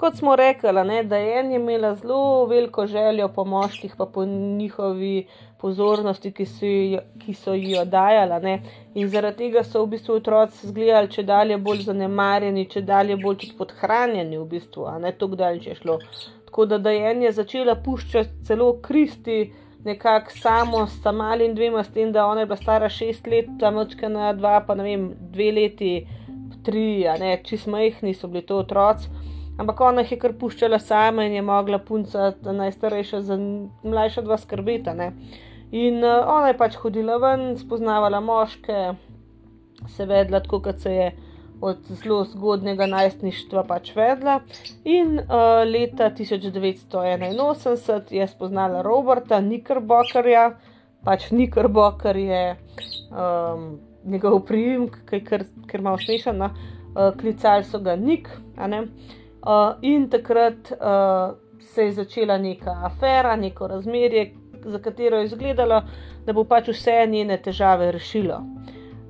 [0.00, 4.24] Kot smo rekli, ne, da je en imela zelo veliko željo po moških, pa po
[4.24, 5.26] njihovi
[5.58, 8.54] pozornosti, ki so, jo, ki so jo dajali.
[8.94, 13.50] In zaradi tega so v bistvu otroci izgledali če dalje bolj zanemarjeni, če dalje bolj
[13.58, 15.98] podhranjeni, v bistvu, a ne tako dalje je šlo.
[16.48, 19.52] Tako da, da je začela puščati celo kristi.
[19.84, 23.76] Nekako samo s malim dvema, s tem, da ona je bila stara šest let, tam
[23.84, 25.94] očka na dva, pa ne vem, dve leti,
[26.64, 29.19] tri, a ne, čist majhni so bili to otroci.
[29.60, 33.36] Ampak ona je kar puščala sama in je mogla punca, najstarejša, za
[33.84, 34.94] mlajša dva skrbeta.
[34.96, 35.12] Ne.
[35.76, 38.96] In uh, ona je pač hodila ven, spoznavala moške,
[39.96, 41.10] se vedla tako, kot se je
[41.60, 44.40] od zelo zgodnega najstništva pač vedla.
[44.88, 50.56] In uh, leta 1981 je spoznala Roberta Nickerbockerja,
[51.04, 52.56] pač Knickerbocker je
[53.12, 53.76] um,
[54.08, 56.48] njegov priimek, ker, ker ima smešen, no?
[56.96, 58.32] uh, klicali so ga Nik.
[58.56, 59.19] Uh,
[59.82, 65.82] in takrat uh, se je začela neka afera, neko razmerje, za katero je izgledalo,
[66.26, 68.42] da bo pač vse njene težave rešilo.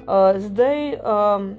[0.00, 1.54] Uh, zdaj, um,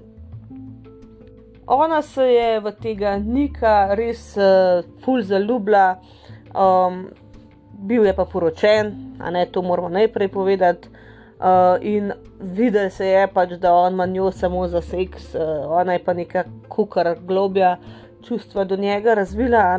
[1.68, 6.00] ona se je v tega Nika res uh, ful zaljubila,
[6.56, 7.06] um,
[7.88, 10.90] bil je pa poročen, a ne to moramo najprej povedati.
[11.42, 15.94] Uh, in videl se je pač, da on ima njo samo za seks, uh, ona
[15.94, 17.78] je pa neka kukar globja
[18.24, 19.78] čustva do njega razvila.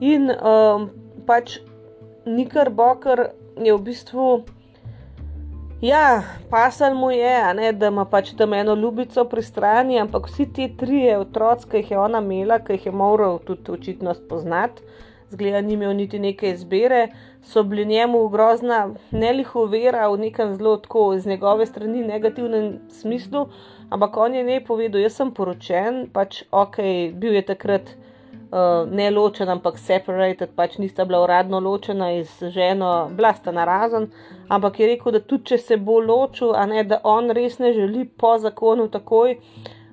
[0.00, 0.90] In um,
[1.26, 1.58] pač
[2.26, 4.44] Nikar Bokar je v bistvu,
[5.80, 10.46] ja, pasal mu je, ne, da ima pač tam eno ljubico pri strani, ampak vsi
[10.52, 14.82] ti trije otroci, ki jih je ona imela, ki jih je moral tudi očitno spoznati,
[15.30, 17.08] zgleda, ni imel niti neke izbire,
[17.42, 22.78] so bili njemu grozna, ne liho vera v nekem zelo tako iz njegove strani negativnem
[22.88, 23.46] smislu.
[23.90, 26.78] Ampak on je ne povedal, jaz sem poročen, pač ok,
[27.18, 33.10] bil je takrat uh, ne ločen, ampak separated, pač nista bila uradno ločena iz ženo,
[33.16, 34.06] bila sta narazen,
[34.48, 37.72] ampak je rekel, da tudi če se bo ločil, a ne da on res ne
[37.74, 39.36] želi po zakonu takoj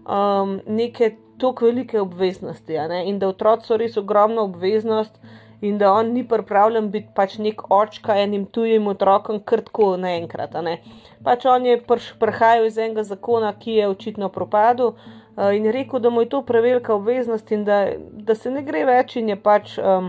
[0.06, 5.18] um, neke tako velike obveznosti, in da otroci so res ogromna obveznost.
[5.62, 10.54] In da on ni pripravljen biti pač nek očka enim tujim otrokom, krtko naenkrat.
[10.62, 10.82] Ne.
[11.26, 11.80] Pač on je
[12.20, 14.94] prihajal iz enega zakona, ki je očitno propadel,
[15.38, 18.64] Uh, in je rekel, da mu je to prevelika obveznost in da, da se ne
[18.66, 20.08] gre več in je pač um,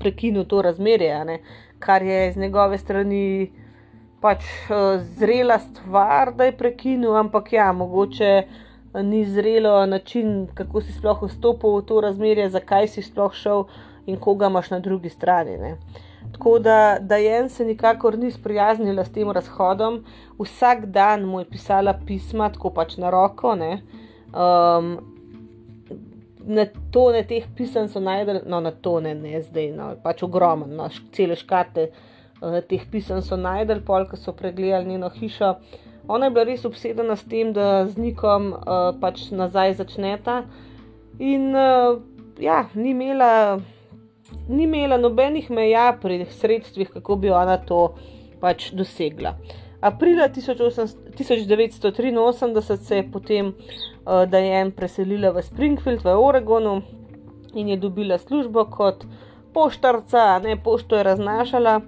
[0.00, 1.42] prekinil to razmerje,
[1.78, 3.50] kar je z njegove strani
[4.24, 4.40] pač
[4.70, 8.30] uh, zrela stvar, da je prekinil, ampak ja, mogoče
[9.02, 13.64] ni zrelo način, kako si sploh vstopil v to razmerje, zakaj si sploh šel
[14.06, 15.58] in koga imaš na drugi strani.
[15.58, 15.76] Ne.
[16.32, 20.04] Tako da, da Jen se nikakor ni sprijaznila s tem razhodom,
[20.38, 23.56] vsak dan mu je pisala pisma, tako pač na roko.
[23.56, 24.96] Um,
[26.46, 30.88] na tone teh pisem so najdel, no, na tone ne zdaj, no, pač ogromno, no,
[31.12, 35.54] cele škate uh, teh pisem so najdel, pol, ko so pregledali njeno hišo.
[36.08, 40.44] Ona je bila res obsedena s tem, da z nikom uh, pač nazaj začneta.
[41.18, 41.98] In uh,
[42.38, 43.58] ja, ni imela,
[44.48, 47.94] ni imela nobenih meja pri sredstvih, kako bi ona to
[48.40, 49.34] pač dosegla.
[49.80, 53.54] Aprila 1983 se je potem uh,
[54.30, 56.82] Dajen preselila v Springfield v Oregonu
[57.54, 59.04] in je dobila službo kot
[59.54, 61.80] poštarca, ne pošto je raznašala.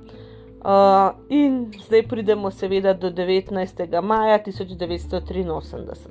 [0.59, 4.03] Uh, in zdaj pridemo, seveda, do 19.
[4.03, 6.09] maja 1983.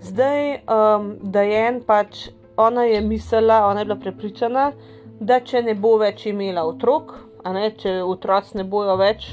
[0.00, 4.70] Zdaj, um, da je en pač, ona je mislila, ona je bila prepričana,
[5.20, 7.12] da če ne bo več imela otrok,
[7.52, 9.28] ne, če otroci ne bojo več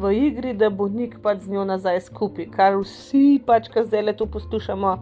[0.00, 2.50] v igri, da bo nik pač z njo nazaj skupaj.
[2.52, 4.92] Kar vsi, pač, ki zdaj le to poslušamo,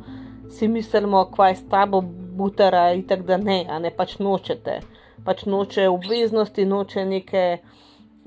[0.54, 2.02] si mislimo, kaj je s tabo,
[2.38, 4.80] butara in tako da ne, a ne pač nočete.
[5.26, 7.44] Pač noče obveznosti, noče neke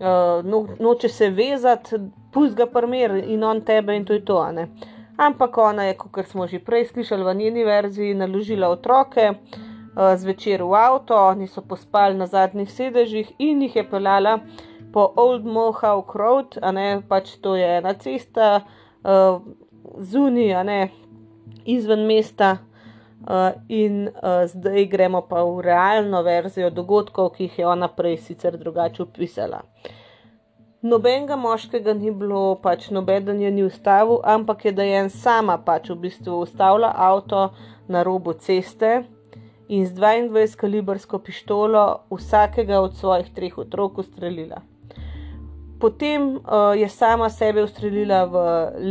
[0.02, 1.96] uh, no, noče se vezati,
[2.34, 4.40] pusti ga primer in on tebe in to je to.
[5.18, 10.64] Ampak ona je, kot smo že prej slišali v njeni verziji, naložila otroke uh, zvečer
[10.64, 14.40] v avto, oni so pospali na zadnjih sedežih in jih je pelala
[14.94, 18.66] po Old Mohawk Road, a ne pač to je ena cesta
[19.04, 19.40] uh,
[20.00, 20.90] zunaj, ne
[21.66, 22.58] izven mesta.
[23.22, 28.18] Uh, in uh, zdaj gremo pa v realno verzijo dogodkov, ki jih je ona prej
[28.18, 29.62] sicer drugače opisala.
[30.82, 35.60] Nobenega moškega ni bilo, pač noben je ni ustavil, ampak je da je en sama
[35.62, 37.52] pač v bistvu ustavila avto
[37.88, 39.04] na robu ceste
[39.70, 44.66] in z 22 kalibrsko pištolo vsakega od svojih treh otrok ustrelila.
[45.80, 48.36] Potem uh, je sama sebe ustrelila v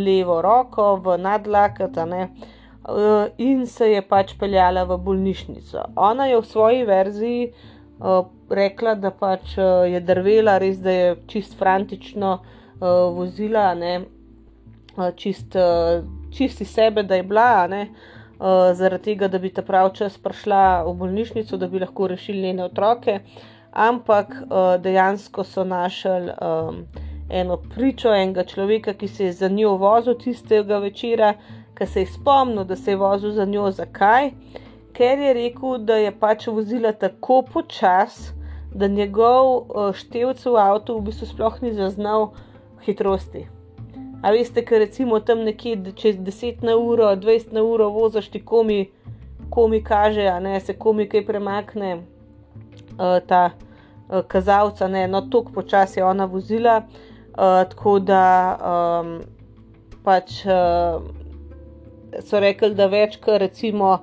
[0.07, 2.60] levo roko, v nadlakat, uh,
[3.39, 5.85] in se je pač peljala v bolnišnico.
[5.97, 11.11] Ona je v svoji verziji uh, rekla, da pač uh, je drvela, res da je
[11.27, 14.01] čist frantično uh, vozila, ne,
[14.97, 16.01] uh, čist, uh,
[16.35, 17.87] čisti sebe, da je bila, ne,
[18.39, 22.43] uh, zaradi tega, da bi ta prav čas prišla v bolnišnico, da bi lahko rešili
[22.49, 23.21] njene otroke.
[23.71, 26.85] Ampak uh, dejansko so našli um,
[27.31, 31.35] eno pričo enega človeka, ki se je za njo vozil tistega večera,
[31.81, 33.71] ki se je spomnil, da se je vozil za njo.
[33.71, 34.31] Zakaj?
[34.93, 38.35] Ker je rekel, da je pač vozila tako počasi,
[38.75, 42.31] da njegov uh, števc v avtu v bistvu sploh ni zaznal
[42.85, 43.47] hitrosti.
[44.23, 48.45] A veste, ker recimo tam nekje čez 10 na uro, 20 na uro voziš ti
[48.45, 48.91] komi,
[49.51, 55.53] komi kaže, a ne se komi kaj premakne uh, ta uh, kazalca, ne, no toliko
[55.53, 58.23] počasi je ona vozila, uh, tako da
[58.61, 59.17] um,
[60.05, 61.20] pač uh,
[62.25, 63.99] so rekli, da več kot recimo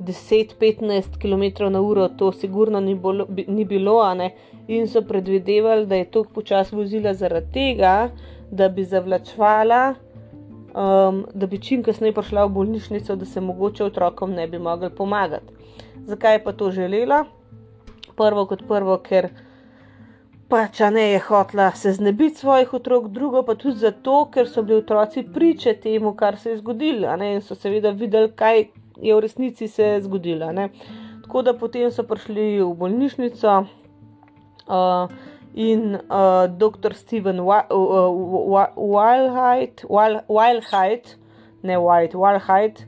[0.00, 4.00] 10-15 km na uro, to sigurno ni, bolo, ni bilo,
[4.68, 8.10] in so predvidevali, da je to počasi vozila zaradi tega,
[8.50, 9.94] da bi zavlačvala,
[10.74, 14.90] um, da bi čim kasneje prišla v bolnišnico, da se mogoče otrokom ne bi mogli
[14.90, 15.52] pomagati.
[16.06, 17.24] Zakaj je pa to želela?
[18.16, 19.28] Prvo kot prvo, ker
[20.50, 24.78] pač ne je hotla se znebiti svojih otrok, drugo pa tudi zato, ker so bili
[24.82, 28.64] otroci priče temu, kar se je zgodilo, in so seveda videli, kaj
[29.02, 30.52] je v resnici se zgodila.
[30.52, 30.68] Ne.
[31.22, 33.66] Tako da potem so prišli v bolnišnico uh,
[35.54, 36.00] in uh,
[36.58, 36.94] dr.
[36.94, 37.40] Steven
[38.76, 39.86] Wildheit,
[41.62, 42.86] ne White, Wildheit,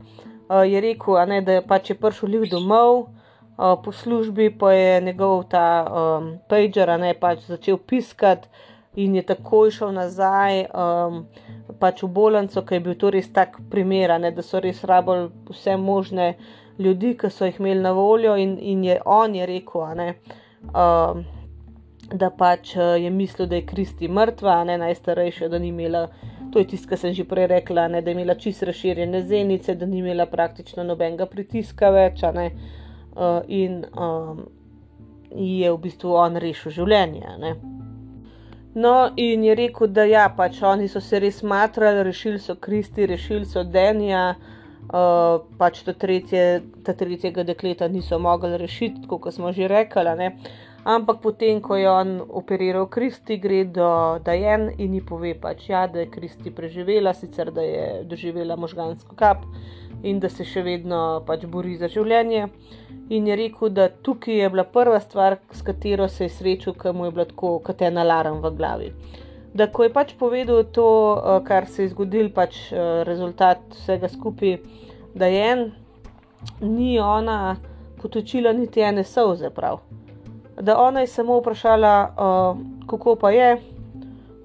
[0.51, 3.07] uh, je rekel, ne, da je pač prišel lih domov.
[3.63, 8.49] Po službi pa je njegov ta um, pager ne, pač začel piskati,
[8.97, 10.65] in je takoj šel nazaj.
[10.75, 11.27] Um,
[11.79, 15.31] pač v bolnico, ki je bil to res tak primer, ne, da so res rabili
[15.51, 16.35] vse možne
[16.83, 20.09] ljudi, ki so jih imeli na voljo, in, in je on je rekel, ne,
[20.75, 21.23] uh,
[22.11, 26.09] da pač uh, je mislil, da je Kristi mrtva, ne najstarejša, da ni imela.
[26.53, 29.79] To je tisto, kar sem že prej rekla, ne, da je imela čisto razširjene zenice,
[29.79, 32.21] da ni imela praktično nobenega pritiska več.
[32.37, 32.82] Ne, uh,
[33.49, 34.47] in um,
[35.31, 37.37] je v bistvu on rešil življenje.
[37.41, 37.55] Ne.
[38.75, 43.07] No, in je rekel, da ja, pač oni so se res matrali, rešili so Kristi,
[43.07, 49.53] rešili so Denija, uh, pač ta, tretje, ta tretjega dekleta niso mogli rešiti, kot smo
[49.53, 50.31] že rekli.
[50.83, 55.87] Ampak potem, ko je on operiral Kristi, gre do Dajen in ji pove, pač, ja,
[55.87, 59.45] da je Kristi preživela, sicer da je doživela možgansko kap
[60.03, 62.49] in da se še vedno pač bori za življenje.
[63.15, 66.91] In je rekel, da tukaj je bila prva stvar, s katero se je srečal, ki
[66.91, 68.91] mu je bilo tako, kot je alarm v glavi.
[69.55, 74.11] Da, ko je pač povedal to, eh, kar se je zgodil, pač eh, rezultat vsega
[74.11, 74.59] skupaj,
[75.15, 75.67] da je en,
[76.61, 77.55] ni ona
[78.03, 79.79] potočila niti ene soze prav
[80.63, 83.57] da ona je samo vprašala, uh, kako pa je,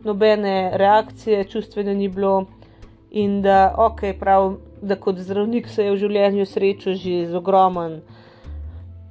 [0.04, 2.46] nobene reakcije, čustvene ni bilo,
[3.12, 8.00] in da, okay, prav, da kot zdravnik se je v življenju srečal že z ogromnim.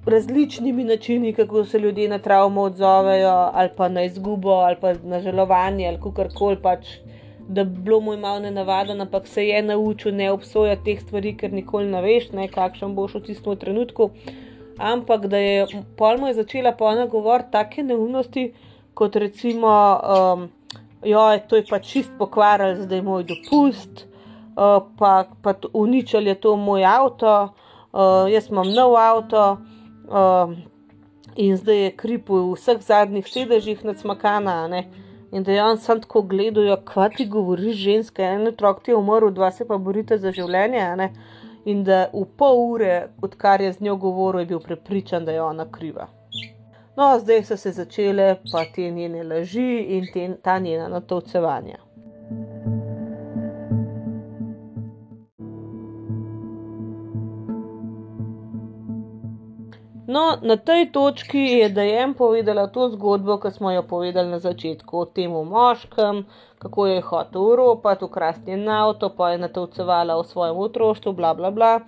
[0.07, 5.21] Različnimi načini, kako se ljudje na travmo odzovejo, ali pa na izgubo, ali pa na
[5.21, 6.87] žalovanje, ali kar koli pač,
[7.49, 11.37] da bi bilo mu malo ne navaden, ampak se je naučil ne obsojati teh stvari,
[11.37, 14.11] ker nikoli ne veš, ne, kakšen boš v tistem trenutku
[14.79, 18.53] ampak da je polno začela polno govoriti take neumnosti,
[18.95, 19.69] kot recimo,
[20.01, 20.49] um,
[21.05, 24.07] je to pa čist pokvaril, zdaj moj dopust,
[24.57, 27.35] uh, pa, pa uničili je to moj avto,
[27.93, 29.57] uh, jaz imam nov avto.
[30.07, 30.57] Uh,
[31.37, 34.69] In zdaj je krip v vseh zadnjih sedežih nad smakana.
[34.73, 34.87] Ne?
[35.33, 38.97] In da je on sam tako gledal, kaj ti govoriš, ženska, en otrok ti je
[38.97, 41.11] umrl, dva se pa borite za življenje
[41.67, 45.43] in da v pol ure, odkar je z njo govoril, je bil prepričan, da je
[45.43, 46.07] ona kriva.
[46.97, 51.83] No, zdaj so se začele pa te njene laži in te, ta njena natovcevanja.
[60.07, 64.99] No, na tej točki je Dajem povedala to zgodbo, ki smo jo povedali na začetku,
[64.99, 66.23] o tem moškem,
[66.67, 71.35] kako je hotel v Evropo, ukrasti en avto, pa je natovcevala v svojem otroštvu, bla
[71.35, 71.81] bla bla.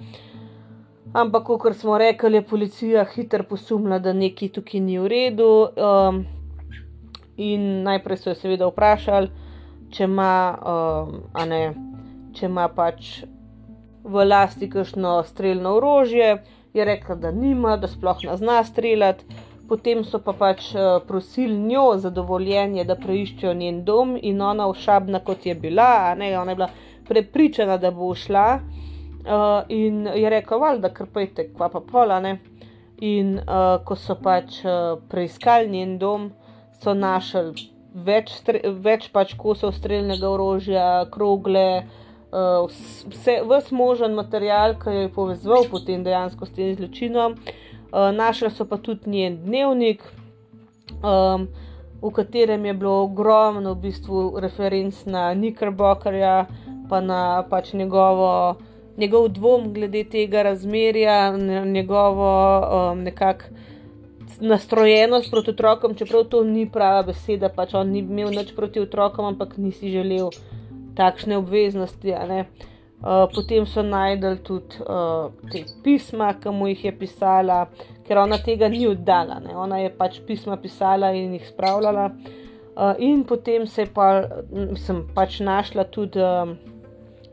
[1.13, 5.51] Ampak, kot smo rekli, je policija hitro posumila, da nekaj tukaj ni v redu.
[5.75, 6.27] Um,
[7.37, 9.31] in najprej so jo seveda vprašali,
[9.91, 11.63] če ima, um, ne,
[12.37, 13.25] če ima pač
[14.05, 16.39] v lasti kakšno streljno orožje
[16.75, 19.25] je rekla, da nima, da sploh ne zna streljati.
[19.69, 24.69] Potem so pa pač uh, prosili njo za dovoljenje, da preiščejo njen dom, in ona
[24.69, 26.71] ošabna, kot je bila, ne, ona je bila
[27.09, 28.47] prepričana, da bo šla.
[29.29, 32.21] Uh, in je rekla, da krpajte, kva pa pola.
[32.21, 32.39] Ne.
[33.05, 36.31] In uh, ko so pač uh, preiskali njen dom,
[36.83, 38.33] so našli več,
[38.85, 41.85] več pač kosov streljnega orožja, krogle,
[42.31, 47.39] uh, vse, vse možen material, ki jo je povezal potem dejansko s tem zločinom.
[47.93, 50.03] Uh, našli so pa tudi njen dnevnik,
[51.01, 51.49] um,
[52.03, 56.47] v katerem je bilo ogromno v bistvu referenc na Nickerbockerja,
[56.91, 58.59] pa na pač njegovo,
[58.97, 63.57] njegov dvom glede tega razmerja, njegovo um, nekakšno.
[64.41, 69.25] Nastrojenost proti otrokom, čeprav to ni prava beseda, pač on ni imel nič proti otrokom,
[69.25, 70.29] ampak nisi želel
[70.95, 72.13] takšne obveznosti.
[72.13, 72.77] Uh,
[73.35, 77.61] potem so najdel tudi uh, te pisma, ki mu jih je pisala,
[78.07, 79.55] ker ona tega ni oddala, ne?
[79.55, 82.09] ona je pač pisma pisala in jih spravljala.
[82.79, 84.27] Uh, in potem se je pa,
[84.79, 86.51] sem pač našla tudi uh,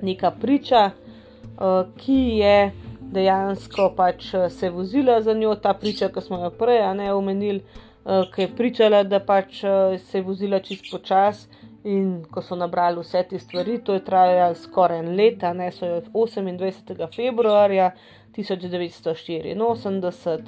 [0.06, 0.92] neka priča,
[1.58, 2.58] uh, ki je
[3.16, 6.82] dejansko pač se vozila za njo, ta priča, ki smo jo prej
[7.14, 7.62] omenili,
[8.06, 11.65] uh, ki je pričala, da pač uh, se je vozila čist počasi.
[11.86, 15.86] In ko so nabrali vse te stvari, to je trajalo skoraj en let, ne so
[15.86, 17.16] jo 28.
[17.16, 17.92] februarja
[18.38, 20.48] 1984 uh,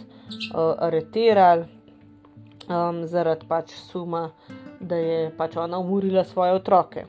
[0.88, 1.65] areterali
[2.69, 4.32] um, zaradi pač suma,
[4.80, 7.06] da je pač ona umorila svoje otroke.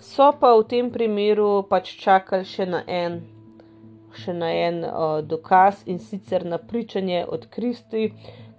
[0.00, 3.20] So pa v tem primeru pač čakali še na en,
[4.16, 8.12] še na en uh, dokaz in sicer na pričanje od Kristi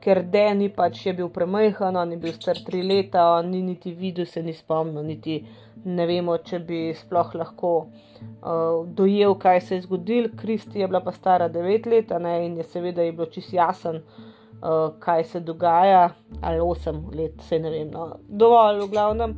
[0.08, 3.92] ker Deni pač je bil premajhen, on je bil star tri leta, on ni niti
[3.92, 5.42] videl, se ni spomnil, niti
[5.84, 10.30] ne vemo, če bi sploh lahko uh, dojel, kaj se je zgodil.
[10.40, 14.00] Kristi je bila pa stara devet let ne, in je seveda je bilo čist jasen,
[14.00, 16.08] uh, kaj se dogaja,
[16.40, 19.36] ali osem let, se ne vem, no, dovolj v glavnem.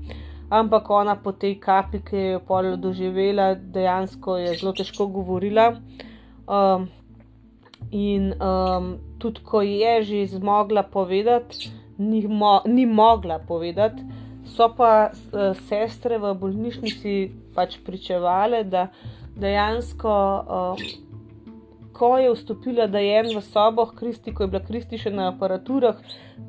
[0.54, 5.72] Ampak ona po tej kapi, ki je jo pol doživela, dejansko je zelo težko govorila.
[6.46, 6.90] Um,
[7.96, 8.90] In um,
[9.20, 14.04] tudi, ko je že zmogla povedati, ni, mo ni mogla povedati,
[14.46, 17.14] so pa uh, sestre v bolnišnici
[17.56, 18.88] pač pričevale, da
[19.40, 20.16] dejansko,
[20.48, 20.84] um,
[21.94, 25.30] ko je vstopila, da je en v soboh, Kristi, ko je bila Kristi še na
[25.34, 26.00] aparaturah,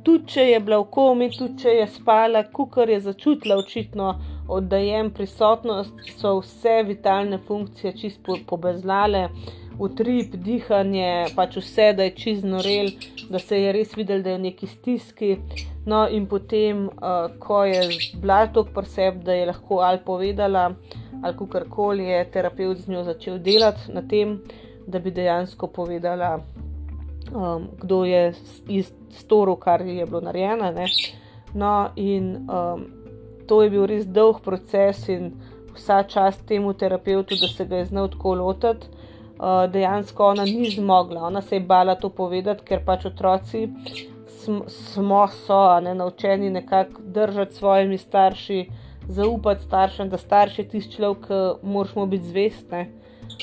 [0.06, 4.14] tudi če je bila v komi, tudi če je spala, kukar je začutila očitno
[4.50, 9.28] oddajem prisotnost, so vse vitalne funkcije čisto pobeznale,
[9.80, 12.92] utrip, dihanje, pač vse, da je čist norel,
[13.30, 15.30] da se je res videl, da je v neki stiski.
[15.88, 17.86] No, in potem, uh, ko je
[18.20, 20.66] bila tako preseb, da je lahko ali povedala,
[21.22, 24.38] ali karkoli je terapeut z njo začel delati na tem,
[24.86, 26.38] da bi dejansko povedala,
[27.32, 28.32] um, kdo je
[29.16, 30.72] storil, kar je bilo narejeno.
[31.54, 32.86] No, in um,
[33.48, 35.32] to je bil res dolg proces in
[35.74, 38.99] vsa čas temu terapeutu, da se ga je znal tako lotiti.
[39.40, 43.68] Uh, dejansko ona ni zmogla, ona se je bala to povedati, ker pač otroci
[44.68, 48.66] smo, so ne, naučeni nekako držati svojimi starši,
[49.08, 52.88] zaupati staršem, da starš je tisti človek, ki moramo biti zvestne.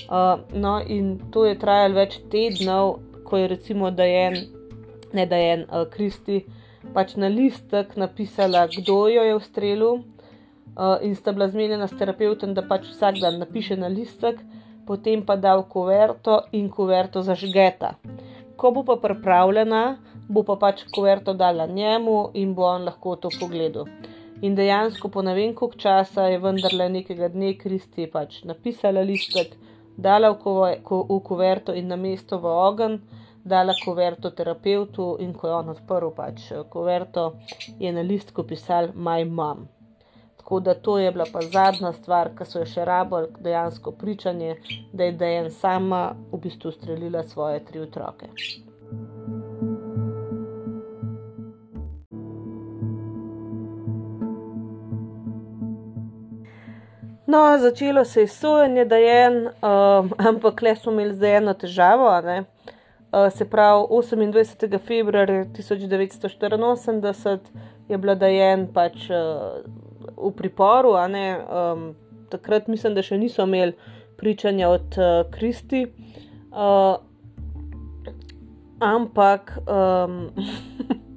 [0.10, 4.38] Uh, no, in to je trajalo več tednov, ko je recimo Dajen,
[5.14, 6.44] ne Dajen, uh, Kristi,
[6.94, 12.54] pač na listek napisala, kdo jo je ustrelil, uh, in sta bila zmenjena s terapeutom,
[12.54, 14.40] da pač vsak dan napiše na listek,
[14.88, 17.94] potem pa da v kuverto in kuverto zažgeta.
[18.58, 19.82] Ko bo pa pripravljena,
[20.30, 23.86] bo pa pač kuverto dala njemu in bo on lahko to pogledal.
[24.42, 29.56] In dejansko po ne vem koliko časa je vendarle nekega dne Kristi pač napisala listek,
[29.98, 33.00] dala v, v kuverto in na mesto v ogen,
[33.48, 37.34] dala kuverto terapeutu in ko je on odprl pač eh, kuverto,
[37.80, 39.77] je na listku pisal My Mom.
[40.48, 44.54] Tako da to je bila pa zadnja stvar, ki so jo še rabili, dejansko pričanje,
[44.96, 48.30] da je Dejan sama v bistvu streljila svoje tri otroke.
[57.28, 61.54] No, začelo se je sojenje, da je en, um, ampak le smo imeli zdaj eno
[61.54, 62.08] težavo.
[62.08, 64.80] Uh, se pravi, 28.
[64.80, 67.38] februarja 1984
[67.90, 69.18] je bila da je en pač uh,
[70.16, 71.96] v priporu, um,
[72.30, 73.74] takrat mislim, da še niso imeli
[74.18, 75.86] pričanja od uh, Kristi.
[76.52, 76.98] Uh,
[78.80, 79.58] ampak.
[79.68, 80.30] Um,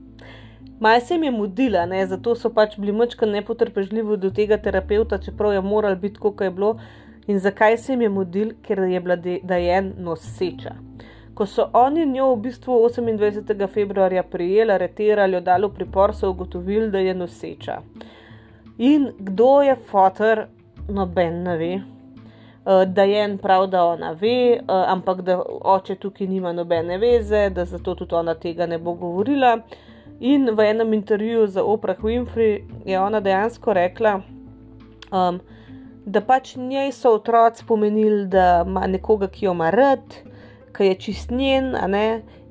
[0.81, 2.07] Maj se jim je mudila, ne?
[2.07, 6.51] zato so pač bili močka nepotrpežljivi do tega terapeuta, čeprav je moral biti, kot je
[6.51, 6.79] bilo.
[7.27, 10.73] In zakaj se jim je mudil, ker je bila dajen noseča.
[11.35, 13.69] Ko so oni njo v bistvu 28.
[13.69, 17.77] februarja prijeli, areterali, jo dali v pripor, so ugotovili, da je noseča.
[18.81, 20.47] In kdo je fotor,
[20.89, 21.75] noben ne ve.
[22.65, 26.97] Uh, da je en prav, da ona ve, uh, ampak da oče tukaj nima nobene
[26.99, 29.59] veze, da zato tudi ona tega ne bo govorila.
[30.21, 34.15] In v enem intervjuju za Oprah Winfrey je ona dejansko rekla,
[35.13, 35.43] um,
[36.07, 40.21] da pač njej so otroci pomenili, da ima nekoga, ki jo ima rad,
[40.77, 41.75] ki je čist njen,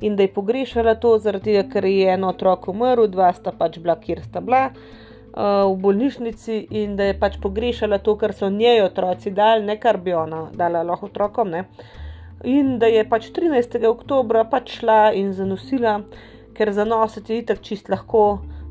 [0.01, 3.79] in da je pogrešala to, zaradi tega, ker je en otrok umrl, dva sta pač
[3.79, 4.67] bila, kjer sta bila.
[4.69, 4.98] Uh,
[5.39, 9.97] v bolnišnici in da je pač pogrešala to, kar so njej otroci dali, ne kar
[9.97, 11.53] bi ona dala lahko otrokom.
[11.53, 11.63] Ne?
[12.43, 13.79] In da je pač 13.
[13.87, 16.01] oktober pač šla in zanosila
[16.59, 18.23] ker zanositi je tako čist lahko,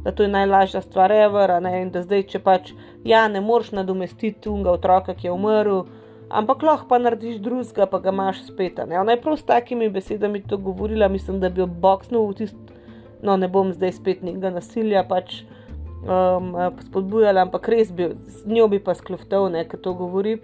[0.05, 2.73] da to je najlažja stvar, ever, in da zdaj, če pač
[3.09, 5.87] ja, ne moreš nadomestiti tunga otroka, ki je umrl,
[6.29, 8.83] ampak lahko pa narediš drugega, pa ga imaš spet.
[8.85, 8.99] Ne?
[9.01, 12.77] Ona je prav s takimi besedami to govorila, mislim, da bi jo boksnil v tisto,
[13.25, 15.41] no ne bom zdaj spet nekega nasilja pač
[16.03, 16.53] um,
[16.89, 18.95] spodbujala, ampak res bi, z njo bi pa
[19.51, 20.39] ne, ker to govori.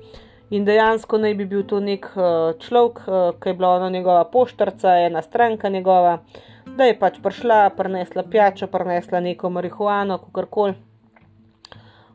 [0.51, 4.25] In dejansko naj bi bil to nek uh, človek, uh, ki je bila ona njegova
[4.25, 6.19] poštarca, ena stranka njegova
[6.77, 10.75] da je pač prišla, prinesla pijačo, prinesla neko marihuano, kako koli.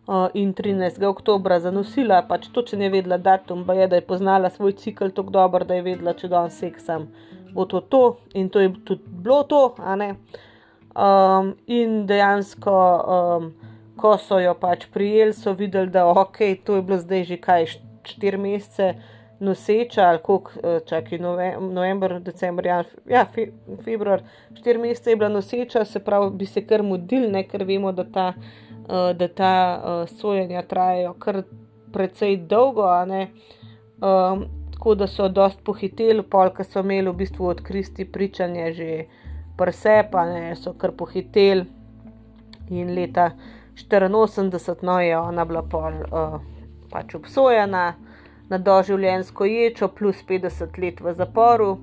[0.10, 1.04] Uh, in 13.
[1.06, 5.30] oktober zanosila, pač točno je vedela datum, pa je, da je poznala svoj cikl tako
[5.30, 7.06] dobro, da je vedela, če danes seksam,
[7.54, 9.76] bo to to in to je tudi bilo to.
[10.96, 12.76] Um, in dejansko,
[13.06, 13.52] um,
[14.00, 17.66] ko so jo pač prijeli, so videli, da ok, to je bilo zdaj že kaj
[18.04, 18.94] 4 mesece
[19.40, 21.20] noseča, ali kako eh, čakaj,
[21.60, 23.52] november, decembr, ja, ja fe,
[23.84, 24.24] februar,
[24.54, 28.04] štiri mesece je bila noseča, se pravi, bi se kar mudil, ne, ker vemo, da
[28.04, 31.44] ta, uh, da ta uh, sojenja trajajo kar
[31.94, 38.74] precej dolgo, um, tako da so dost pohiteli, polka so imeli v bistvu odkristi pričanje
[38.74, 38.92] že
[39.60, 41.68] presepane, so kar pohiteli
[42.70, 43.32] in leta
[43.76, 46.39] 84, no je ona bila pol, uh,
[46.91, 47.93] pač obsojena
[48.49, 51.78] na doživljenjsko ječo, plus 50 let v zaporu.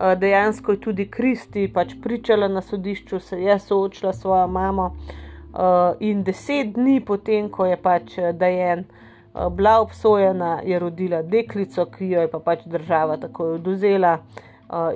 [0.00, 4.96] Eh, dejansko je tudi Kristi pač pričala na sodišču, se je soočila s svojo mamo.
[4.96, 8.84] Eh, in deset dni potem, ko je pač Dajen
[9.52, 14.18] bila obsojena, je rodila deklico, ki jo je pa pač država tako oduzela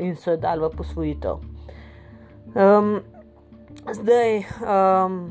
[0.00, 1.59] in so jo dali v posvojitev.
[2.54, 3.00] Um,
[3.92, 5.30] zdaj, um,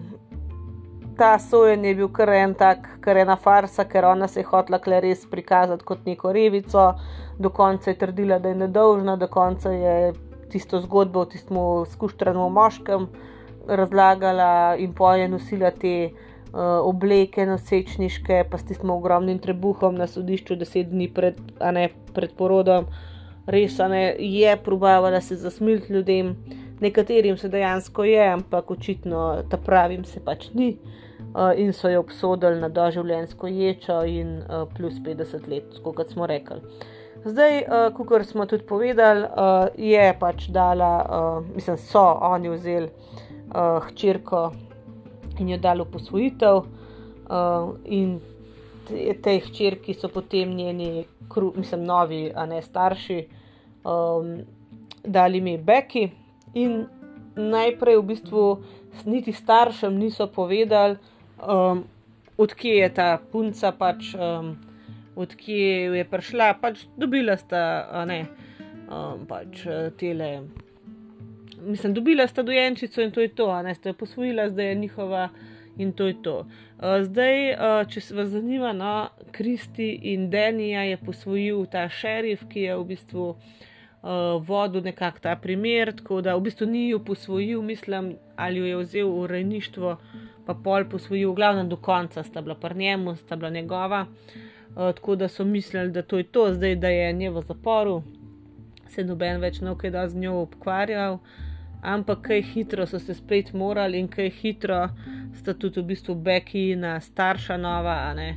[1.17, 4.79] ta sojen je bil kar en tak, kar ena farsa, ker ona se je hotla
[4.79, 6.93] kle res prikazati kot neko revico,
[7.39, 10.13] do konca je trdila, da je nedolžna, do konca je
[10.49, 11.59] tisto zgodbo o tistem
[11.91, 13.09] skuštrenem moškem
[13.67, 20.55] razlagala in poje nosila te uh, obleke nosečniške, pa s tistim ogromnim trebuhom na sodišču
[20.55, 22.87] deset dni pred, ne, pred porodom.
[23.49, 26.35] Res ne, je probavala se zasmiliti ljudem,
[26.79, 30.77] nekaterim se dejansko je, ampak očitno ta pravim se pač ni.
[31.29, 36.25] Uh, in so jo obsodili na doživljenjsko ječo in uh, plus 50 let, kot smo
[36.27, 36.57] rekli.
[37.25, 42.89] Zdaj, uh, kot smo tudi povedali, uh, je pač dala, uh, mislim, so oni vzeli
[42.89, 44.51] uh, hčerko
[45.39, 46.57] in jo dali v posvojitev,
[47.29, 48.19] uh, in
[48.87, 53.19] te, te hčerki so potem njeni, kru, mislim, novi, a ne starši,
[53.83, 54.39] um,
[55.03, 56.09] dali ime Becky.
[56.53, 56.87] In
[57.35, 58.43] najprej v bistvu
[59.05, 60.97] niti staršem niso povedali,
[61.37, 61.85] um,
[62.37, 64.57] odkje je ta punca, pač, um,
[65.15, 66.57] odkje je prišla.
[66.57, 68.25] Pač dobila sta, ne,
[68.89, 69.63] um, pač
[69.99, 70.49] tele.
[71.59, 75.29] Mislim, dobila sta dojenčico in to je to, ne ste posvojila, zdaj je njihova
[75.77, 76.37] in to je to.
[76.79, 82.47] Uh, zdaj, uh, če se vas zanima, no, Kristi in Denija je posvojil ta šerif,
[82.49, 83.59] ki je v bistvu uh,
[84.47, 88.77] vodil nekako ta primer, tako da v bistvu ni jo posvojil, mislim, ali jo je
[88.77, 89.97] vzel v rejništvo,
[90.45, 94.05] pa pol posvojil, glavno do konca sta bila pri njemu, sta bila njegova.
[94.69, 98.03] Uh, tako da so mislili, da to je to, zdaj da je nje v zaporu,
[98.87, 101.19] se noben več ne okaj da z njo ukvarjal.
[101.81, 104.89] Ampak kaj hitro so se spet morali in kaj hitro
[105.35, 108.35] sta tudi v bistvu Becky in starša nova, ne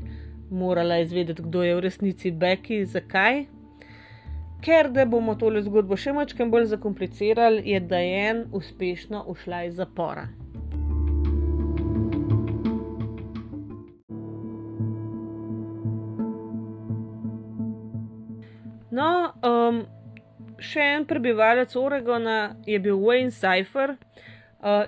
[0.51, 3.62] morala izvedeti, kdo je v resnici Becky, zakaj.
[4.63, 10.29] Ker da bomo tole zgodbo še mačkam bolj zakomplicirali, je Dajen uspešno ušla iz zapora.
[18.93, 19.09] No,
[19.43, 19.83] um,
[20.63, 23.97] še en prebivalec Oregona je bil Wayne Cypher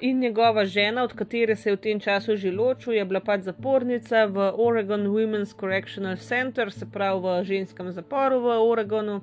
[0.00, 3.40] in njegova žena, od katere se je v tem času že ločil, je bila pač
[3.42, 9.20] zapornica v Oregon Women's Correctional Center, se pravi v ženskem zaporu v Oregonu.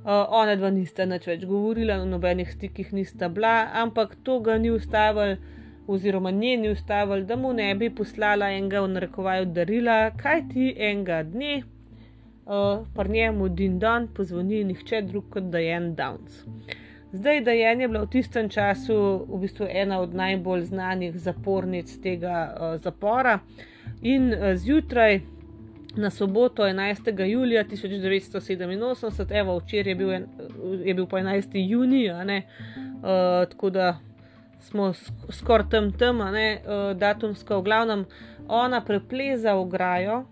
[0.00, 4.56] Uh, ona dva nista nič več govorila, v nobenih stikih nista bila, ampak to ga
[4.56, 5.34] ni ustavil,
[5.88, 10.70] oziroma nje ni ustavil, da mu ne bi poslala enega v narekovaju darila, kaj ti
[10.72, 11.60] enega dne,
[12.48, 16.44] uh, pa njemu din dan pozvoni nihče drug kot Dajen Downs.
[17.12, 22.54] Zdaj, Dajen je bila v tistem času v bistvu ena od najbolj znanih zapornic tega
[22.54, 23.38] uh, zapora
[24.02, 25.20] in uh, zjutraj
[25.96, 27.26] na soboto 11.
[27.26, 30.26] julija 1987, evo, včeraj je,
[30.84, 31.48] je bil pa 11.
[31.54, 32.22] junij, uh,
[33.50, 33.98] tako da
[34.60, 34.92] smo
[35.30, 36.26] skoraj tam tam, uh,
[36.96, 38.04] datumsko, v glavnem,
[38.48, 40.24] ona prepleza ograjo,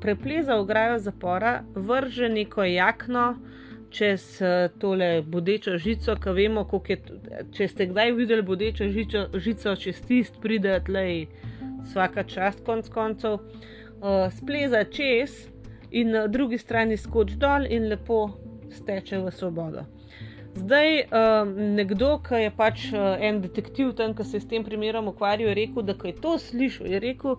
[0.00, 3.36] prepleza ograjo zapora, vrže neko jakno.
[3.90, 6.98] Čez uh, tole bodečo žico, ki vemo, je,
[7.56, 11.28] če ste kdaj videli bodečo žico, žico čez tist, pride tleh,
[11.86, 13.40] vsaka čast, konc koncev.
[13.40, 13.66] Uh,
[14.00, 15.48] uh, spleza čez
[15.90, 18.28] in na drugi strani skoči dol in lepo
[18.70, 19.84] steče v svobodo.
[20.58, 25.08] Zdaj, um, nekdo, ki je pač uh, en detektiv tam, ki se s tem primerom
[25.12, 26.88] ukvarja, je rekel, da je to slišal.
[26.90, 27.36] Je rekel,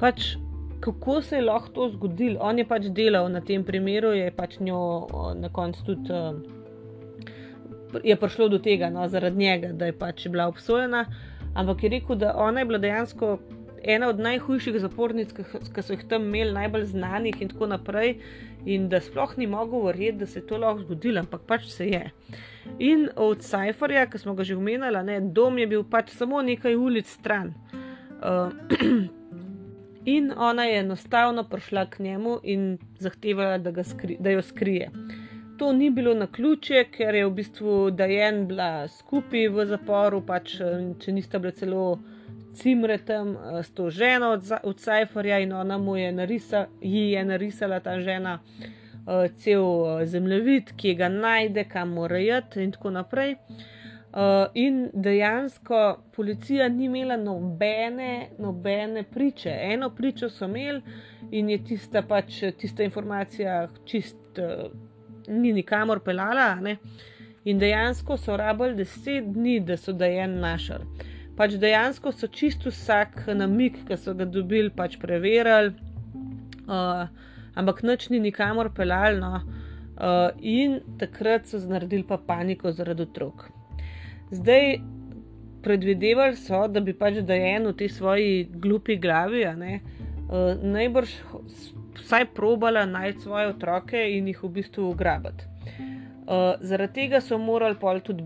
[0.00, 0.36] pač,
[0.80, 2.38] kako se je lahko to zgodilo.
[2.40, 5.06] On je pač delal na tem primeru, je pač njo
[5.36, 6.22] na koncu tudi.
[8.04, 11.06] Je prišlo do tega, no, zaradi njega, da je pač bila obsojena,
[11.54, 13.38] ampak je rekel, da ona je bila dejansko
[13.82, 18.18] ena od najhujših zapornic, ki so jih tam imeli, najbolj znanih in tako naprej.
[18.66, 21.86] In da sploh ni mogel verjeti, da se je to lahko zgodilo, ampak pač se
[21.88, 22.10] je.
[22.78, 26.76] In od Cypherja, ki smo ga že omenjali, ne, dom je bil pač samo nekaj
[26.76, 27.54] ulic stran.
[28.18, 28.52] Uh,
[30.16, 34.90] in ona je enostavno prišla k njemu in zahtevala, da, skri, da jo skrije.
[35.58, 40.54] To ni bilo na ključe, ker je v bistvu Dajen bila skupaj v zaporu, pač
[41.02, 41.98] če nista bila celo
[42.58, 47.80] cimretem eh, s to ženo od, od Cypherja in ona mu je, narisa, je narisala
[47.80, 53.36] ta žena uh, cel uh, zemljevid, ki ga najde, kam mora iti in tako naprej.
[54.08, 55.80] Uh, in dejansko
[56.16, 59.52] policija ni imela nobene, nobene priče.
[59.72, 60.80] Eno pričo so imeli
[61.30, 64.72] in je tista, pač, tista informacija čist uh,
[65.28, 66.54] ni nikamor pelala.
[66.54, 66.78] Ne?
[67.44, 73.28] In dejansko so rabili deset dni, da so dejen našli pač dejansko so čisto vsak
[73.38, 75.70] namik, ki so ga dobili, pač preverjali,
[76.66, 77.06] uh,
[77.58, 83.46] ampak noč ni nikamor pelalno, uh, in takrat so naredili pa paniko zaradi otrok.
[84.30, 84.78] Zdaj,
[85.62, 89.80] predvidevali so, da bi pač Dajen v tej svoji glupi glavi ne,
[90.28, 91.14] uh, najbrž
[91.98, 95.48] vsaj probala najti svoje otroke in jih v bistvu ugrabiti.
[96.28, 98.24] Uh, zaradi tega so morali pol tudi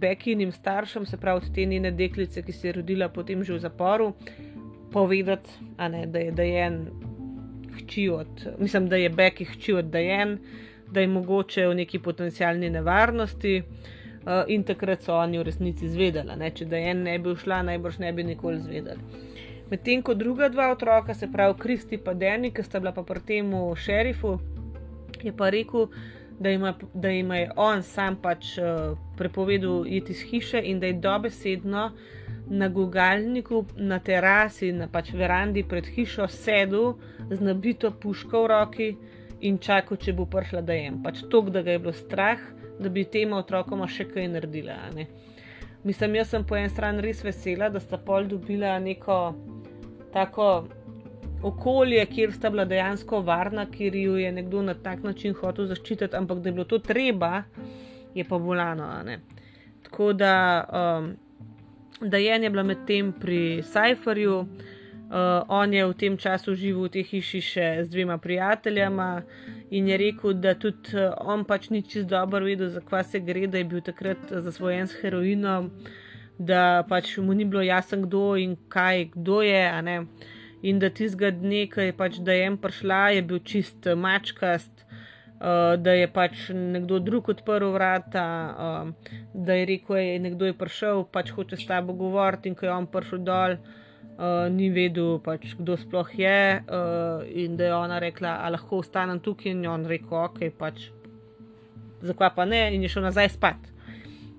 [0.00, 4.14] Bekinim staršem, se pravi te njene deklice, ki se je rodila potem že v zaporu,
[4.92, 6.86] povedati, ne, da je Dajen
[7.76, 10.38] hči od, mislim, da je Beki hči od Dajen,
[10.90, 13.62] da je mogoče v neki potencijalni nevarnosti.
[13.66, 13.94] Uh,
[14.48, 17.98] in takrat so oni v resnici izvedeli, da če da en ne bi šla, najbrž
[18.02, 19.00] ne bi nikoli izvedeli.
[19.70, 23.20] Medtem ko druga dva otroka, se pravi Kristi in Deni, ki sta bila pa pri
[23.26, 24.38] tem šerifu,
[25.22, 25.88] je pa rekel,
[26.38, 30.92] da ima, da ima on sam pač uh, prepovedal iti iz hiše in da je
[30.92, 31.90] dobesedno
[32.46, 36.94] na gugalniku, na terasi, na pač verandi pred hišo sedel
[37.30, 38.96] z nabito puško v roki
[39.40, 41.02] in čakal, če bo prišla da jem.
[41.02, 42.38] Pač to, da ga je bilo strah,
[42.78, 44.76] da bi tem otrokom še kaj naredila.
[45.86, 49.20] Mislim, jaz sem po eni strani res vesela, da sta pol dobila neko
[50.12, 50.66] tako
[51.46, 56.16] okolje, kjer sta bila dejansko varna, kjer jo je nekdo na tak način hotel zaščititi,
[56.16, 57.42] ampak da je bilo to treba,
[58.14, 58.88] je pa bolano.
[59.82, 60.34] Tako da,
[60.66, 61.12] um,
[62.00, 67.04] da je bila medtem pri Cypherju, uh, on je v tem času živel v tej
[67.12, 69.22] hiši še z dvema prijateljama.
[69.70, 73.46] In je rekel, da tudi uh, on pač ni čest dobro vedel, zakaj se gre,
[73.50, 75.72] da je bil takrat zasvojen s heroinom,
[76.38, 79.64] da pač mu ni bilo jasno, kdo in kaj, kdo je.
[80.62, 84.72] In da tistega dne, ki je pač da jem prišla, je bil čist eh, mačkast.
[85.36, 88.22] Uh, da je pač nekdo drug odprl vrata,
[88.56, 92.56] uh, da je rekel, da je nekdo je prišel, pač hoče s tabo govoriti, in
[92.56, 93.85] ko je on prišel dol, uh,
[94.50, 96.62] ni vedel, pač, kdo sploh je.
[96.64, 100.88] Uh, in da je ona rekla, da lahko ostanem tukaj, in on rekel, ok, pač,
[102.00, 103.68] zakaj pa ne, in je šel nazaj spat,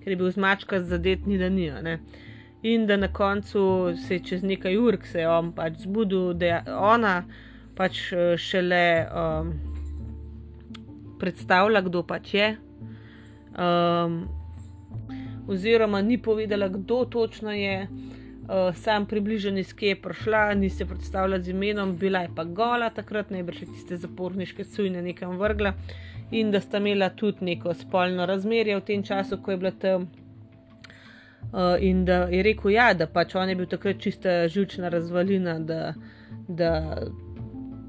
[0.01, 1.69] ker je bil zmačka zadet, ni da ni.
[1.69, 2.23] Uh,
[2.61, 6.45] in da na koncu se je čez nekaj ur, se je on pač zbudil, da
[6.45, 7.23] je ona
[7.75, 9.51] pač eh, šele um,
[11.19, 12.49] predstavila, kdo pač je.
[13.57, 14.25] Um,
[15.47, 17.87] oziroma, ni povedala, kdo točno je,
[18.47, 22.43] uh, sam približen iz kje je prišla, ni se predstavljala z imenom, bila je pa
[22.43, 25.73] gola takrat, najbrž tiste zaporniške cujne nekam vrgla.
[26.31, 30.07] In da sta imela tudi neko spolno razmerje v tem času, ko je bila tam.
[31.53, 35.59] Uh, in da je rekel, ja, da pač on je bil takrat čista žilčna razvalina,
[35.59, 35.93] da,
[36.47, 36.71] da,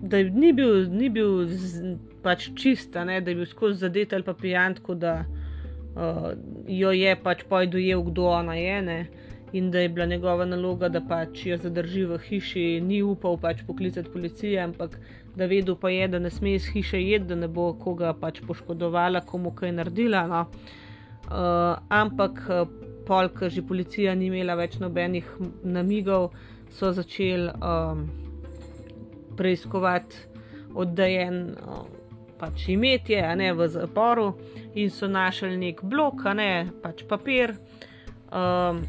[0.02, 4.22] da ni bil, ni bil z, pač čista, ne, da je bil skozi zadet ali
[4.22, 6.30] pa pijan, tako da uh,
[6.68, 8.82] jo je pač pojdojel, kdo ona je.
[8.82, 9.00] Ne,
[9.52, 13.62] in da je bila njegova naloga, da pač jo zadrži v hiši, ni upal pač
[13.66, 14.98] poklicati policije, ampak
[15.36, 18.40] da vedel pa je, da ne sme iz hiše jeti, da ne bo koga pač
[18.46, 20.26] poškodovala, komu kaj naredila.
[20.26, 20.44] No.
[21.28, 22.40] Uh, ampak
[23.06, 25.28] pol, ker že policija ni imela več nobenih
[25.64, 26.32] namigov,
[26.72, 28.04] so začeli um,
[29.36, 30.26] preiskovati
[30.76, 31.86] oddajen um,
[32.38, 34.32] pač imetje, a ne v zaporu,
[34.74, 36.50] in so našli nek blok, a ne
[36.82, 37.56] pač papir.
[38.28, 38.84] Um,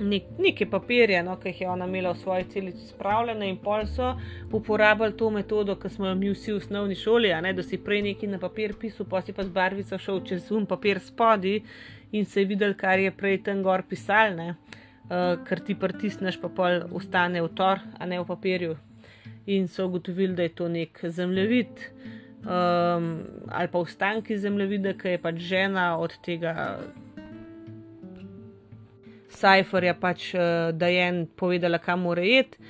[0.00, 3.84] Nek, neke papirje, no, ki jih je ona imela v svoji celici spravljene, in pol
[3.86, 4.14] so
[4.56, 8.02] uporabljali to metodo, ki smo jo mi vsi v osnovni šoli, ne, da si prej
[8.08, 11.60] nekaj na papir pisal, pa si pa z barvico šel čez um papir spodaj
[12.12, 14.54] in se je videl, kar je prej tam gor pisal, ne?
[15.10, 18.76] Uh, ker ti pritisneš, pa pol ostane v tor, a ne v papirju.
[19.50, 21.90] In so ugotovili, da je to nek zemljevid
[22.44, 26.78] um, ali pa ostanki zemljevida, ki je pač žena od tega
[29.40, 32.60] Cypherja, pač, uh, da je en povedala, kam mora iti.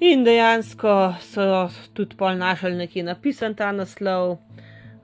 [0.00, 4.38] In dejansko so tudi pol našli nekje napisan ta naslov,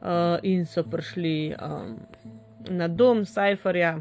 [0.01, 1.55] uh, in so prišli.
[1.61, 1.99] Um,
[2.71, 4.01] na dom Cypherja.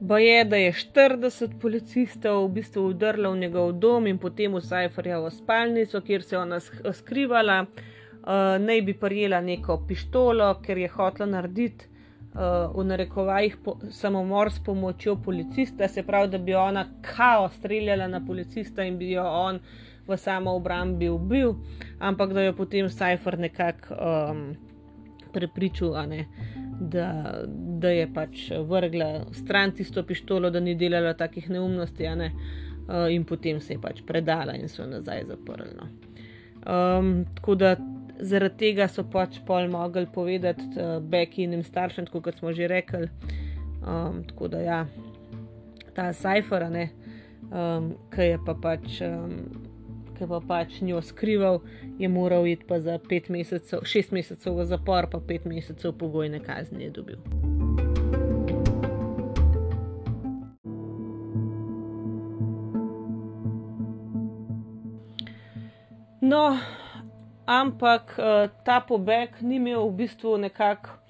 [0.00, 4.62] Ba je, da je 40 policistov v bistvu udrlo v njegov dom in potem v
[4.64, 6.60] Cypherjevo spalnico, kjer se je ona
[6.92, 7.66] skrivala.
[8.20, 11.88] Uh, naj bi prijela neko pištolo, ker je hotela narediti
[12.34, 13.56] v narekovajih
[13.90, 19.10] samomor s pomočjo policista, se pravi, da bi ona kao streljala na policista in bi
[19.10, 19.58] jo on
[20.06, 21.54] v samo obrambi ubil,
[21.98, 23.94] ampak da jo potem Cypher nekako.
[23.94, 24.70] Um,
[25.32, 26.26] prepričal, ne,
[26.80, 27.42] da,
[27.78, 33.24] da je pač vrgla stran tisto pištolo, da ni delala takih neumnosti, ne, uh, in
[33.24, 35.74] potem se je pač predala in so nazaj zaprli.
[35.76, 35.88] No.
[36.60, 37.76] Um, tako da
[38.22, 42.68] Zaradi tega so pač pol mogli povedati eh, uh, Bekinim staršem, tako kot smo že
[42.68, 43.08] rekli.
[43.80, 44.80] Um, tako da ja,
[45.96, 49.00] ta Cypher, um, ehm, ki je pa pač.
[49.00, 49.66] Ehm, um,
[50.20, 51.62] Ki pa pač njo skrival,
[51.96, 52.98] je moral iti pa za
[53.32, 57.16] mesecev, šest mesecev v zapor, pa pet mesecev pogojne kazni je dobil.
[66.20, 66.58] No,
[67.50, 71.00] ampak uh, ta pobeg ni imel v bistvu nekako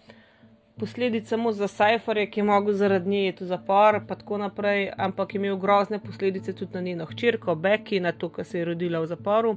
[0.81, 4.89] posledic samo za Cypherje, ki je mogel zaradi nje iti v zapor, pa tako naprej,
[4.97, 8.65] ampak je imel grozne posledice tudi na njeno hčerko, Becky, na to, kar se je
[8.65, 9.57] rodila v zaporu.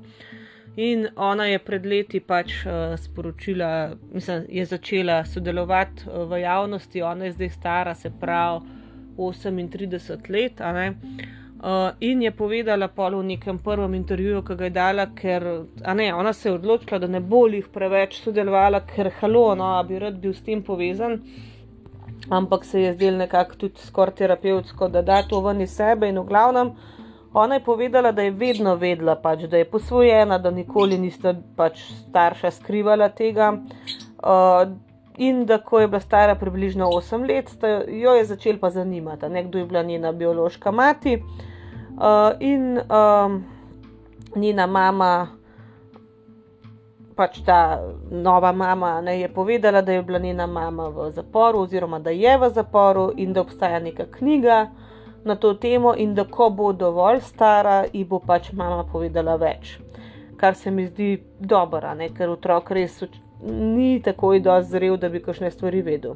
[0.75, 7.01] In ona je pred leti pač uh, sporočila, mislim, je začela sodelovati uh, v javnosti,
[7.01, 8.59] ona je zdaj stara, se pravi
[9.17, 10.59] 38 let.
[10.59, 11.42] Uh,
[11.99, 15.43] in je povedala polo v nekem prvem intervjuju, ki ga je dala, ker
[15.95, 19.99] ne, ona se je odločila, da ne bo jih preveč sodelovala, ker halo, no, bi
[19.99, 21.21] rad bil s tem povezan.
[22.29, 26.09] Ampak se je zdel nekako tudi skoraj terapevtsko, da da to ven iz sebe.
[26.09, 26.73] In v glavnem,
[27.33, 31.79] ona je povedala, da je vedno vedela, pač, da je posvojena, da nikoli nista pač
[32.09, 33.53] starša skrivala tega.
[34.19, 34.67] Uh,
[35.17, 37.55] in da ko je bila stara približno 8 let,
[37.87, 41.15] jo je začel pa zanimati, kdo je bila njena biološka mati.
[41.15, 41.52] Uh,
[42.39, 43.43] in um,
[44.35, 45.27] njena mama,
[47.15, 47.79] pač ta
[48.11, 52.37] nova mama, ne, je povedala, da je bila njena mama v zaporu, oziroma da je
[52.37, 54.67] v zaporu in da obstaja neka knjiga
[55.23, 59.77] na to temo, in da ko bo dovolj stara, ji bo pač mama povedala več.
[60.37, 63.03] Kar se mi zdi dobro, ker otrok res
[63.43, 66.15] ni tako dozrel, da bi kakšne stvari vedel.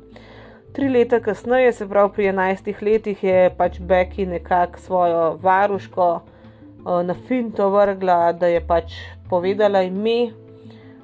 [0.74, 7.02] Tri leta kasneje, se pravi pri 11 letih, je pač Becky nekako svojo varuško uh,
[7.04, 8.94] na finto vrgla, da je pač
[9.30, 10.32] povedala ime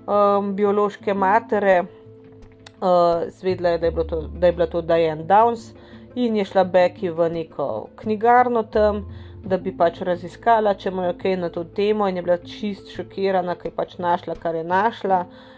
[0.05, 5.71] um, biološke matere, uh, svedla je, da je, to, da je bila to Diane Downs
[6.15, 9.05] in je šla Becky v neko knjigarno tam.
[9.43, 13.57] Da bi pač raziskala, če ima kaj na to temo, in je bila čist šokirana,
[13.59, 15.17] ker je pač našla, kar je našla.
[15.19, 15.52] Uh,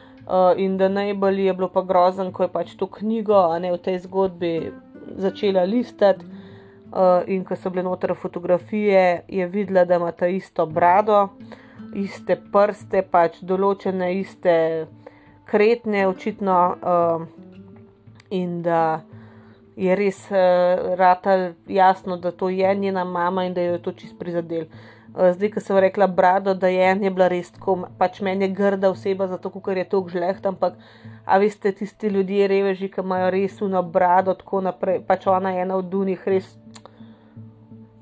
[0.58, 3.78] in da najbolj je bilo pa grozen, ko je pač to knjigo, a ne v
[3.78, 4.72] tej zgodbi,
[5.18, 6.26] začela listati.
[6.96, 11.28] Uh, in ko so bile noter fotografije, je videla, da ima ta isto brado,
[11.98, 14.54] iste prste, pač določene iste
[15.50, 17.26] kretne, očitno, uh,
[18.32, 19.02] in da
[19.76, 23.92] je res uh, rata jasno, da to je njena mama in da jo je to
[23.92, 24.70] čist prizadel.
[25.16, 28.56] Eh, zdaj, ko sem rekla, brado, da je ena bila res tako, pač meni je
[28.58, 30.76] grda oseba, zato ker je to žleht, ampak
[31.26, 35.62] a veste, tisti ljudje, reveži, ki imajo res uno brado, tako naprej, pač ona je
[35.64, 36.50] ena od dunih, res.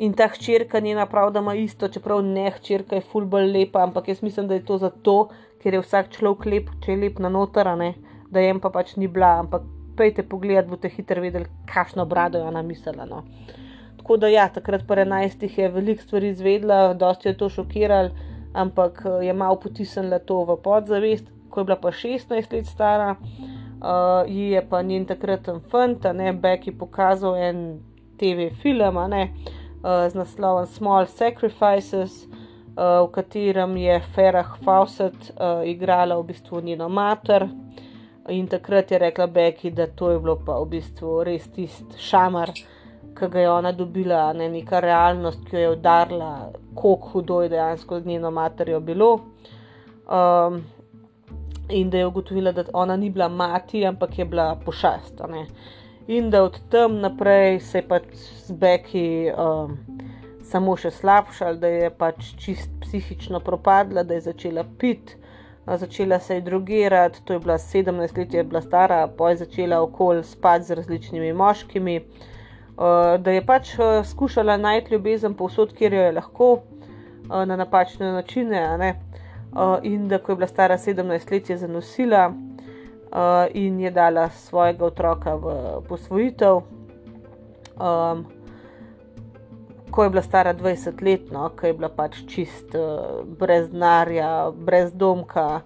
[0.02, 4.10] In ta hčerka njena prav, da ima isto, čeprav ne hčerka je fulbol lepa, ampak
[4.10, 5.18] jaz mislim, da je to zato,
[5.62, 7.94] ker je vsak človek lep, če je lep na notarane,
[8.34, 12.50] da jem pa pač ni bila, ampak pejte pogled, boste hitro vedeli, kakšno brado je
[12.50, 13.06] ona mislila.
[13.06, 13.22] No.
[14.04, 15.60] Tako da, ja, takrat po 11.
[15.60, 18.10] je veliko stvari izvedla, dosti je to šokiralo,
[18.54, 21.30] ampak eh, je malo potisnila to v podzavest.
[21.50, 26.34] Ko je bila pa 16 let stara, uh, ji je pa njen takratni fant, ne
[26.34, 27.80] Becky, pokazal en
[28.18, 35.64] TV film ne, uh, z naslovom Small Sacrifices, uh, v katerem je Ferah Fawcett uh,
[35.64, 37.48] igrala v bistvu njeno mater.
[38.30, 42.52] In takrat je rekla Becky, da to je bilo pa v bistvu res tisti šamar
[43.16, 47.50] ki ga je ona dobila, ne neka realnost, ki jo je udarila, kako hudo je
[47.50, 49.14] dejansko z njeno materjo bilo.
[49.14, 50.64] Um,
[51.70, 55.22] in da je ugotovila, da ona ni bila mati, ampak je bila pošast.
[56.08, 59.78] In da od tam naprej se je pač z Beki um,
[60.44, 65.20] samo še slabšal, da je pač čist psihično propadla, da je začela piti.
[65.64, 69.80] Začela se je drugirati, to je bila 17 let, je bila stara, pa je začela
[69.82, 71.96] okoli spati z različnimi moškimi.
[71.98, 72.33] Uh,
[73.20, 78.12] da je pač uh, skušala najti ljubezen povsod, kjer jo je lahko, uh, na napačne
[78.12, 79.00] načine.
[79.84, 82.34] In da ko je bila stara 17 let, je zanosila
[83.54, 85.54] in je dala svojega otroka v
[85.90, 86.62] posvojitev.
[89.92, 92.74] Ko je bila stara 20 let, no, ko je bila pač čist
[93.40, 95.62] brez denarja, brez domka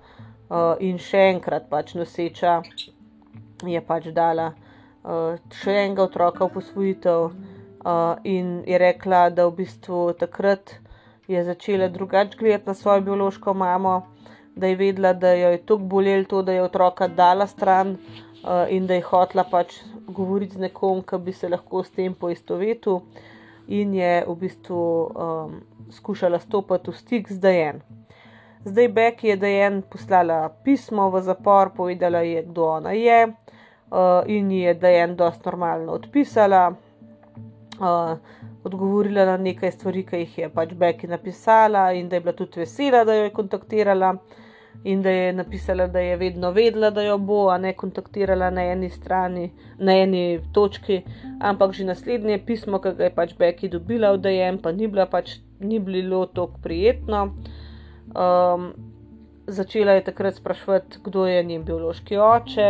[0.80, 2.60] in še enkrat pač noseča,
[3.64, 4.67] je pač dala uh,
[5.08, 7.30] še enega otroka v posvojitev,
[7.88, 10.76] uh, in je rekla, da v bistvu takrat
[11.28, 14.02] je začela drugače gledati na svojo biološko mamo,
[14.56, 18.66] da je vedela, da jo je tako bolelo to, da je otroka dala stran uh,
[18.70, 23.02] in da je hotla pač govoriti z nekom, ki bi se lahko s tem poistovetil,
[23.68, 25.60] in je v bistvu um,
[25.92, 27.82] skušala stopiti v stik z Dajen.
[28.68, 33.47] Zdaj, Beck je Dajen poslala pismo v zapor, povedala je, kdo ona je uh,
[34.28, 36.74] in ji je Dajen dosti normalno odpisala,
[37.80, 38.18] uh,
[38.64, 42.60] odgovorila na nekaj stvari, ki jih je pač Becky napisala, in da je bila tudi
[42.60, 44.18] vesela, da jo je kontaktirala.
[44.84, 48.62] In da je napisala, da je vedno vedela, da jo bo, a ne kontaktirala na
[48.72, 49.48] eni strani,
[49.80, 51.00] na eni točki,
[51.42, 55.40] ampak že naslednje pismo, ki ga je pač Becky dobila od Dajem, pa ni, pač,
[55.60, 57.24] ni bilo tako prijetno.
[58.14, 58.70] Um,
[59.48, 62.70] začela je takrat sprašvati, kdo je njen biološki oče.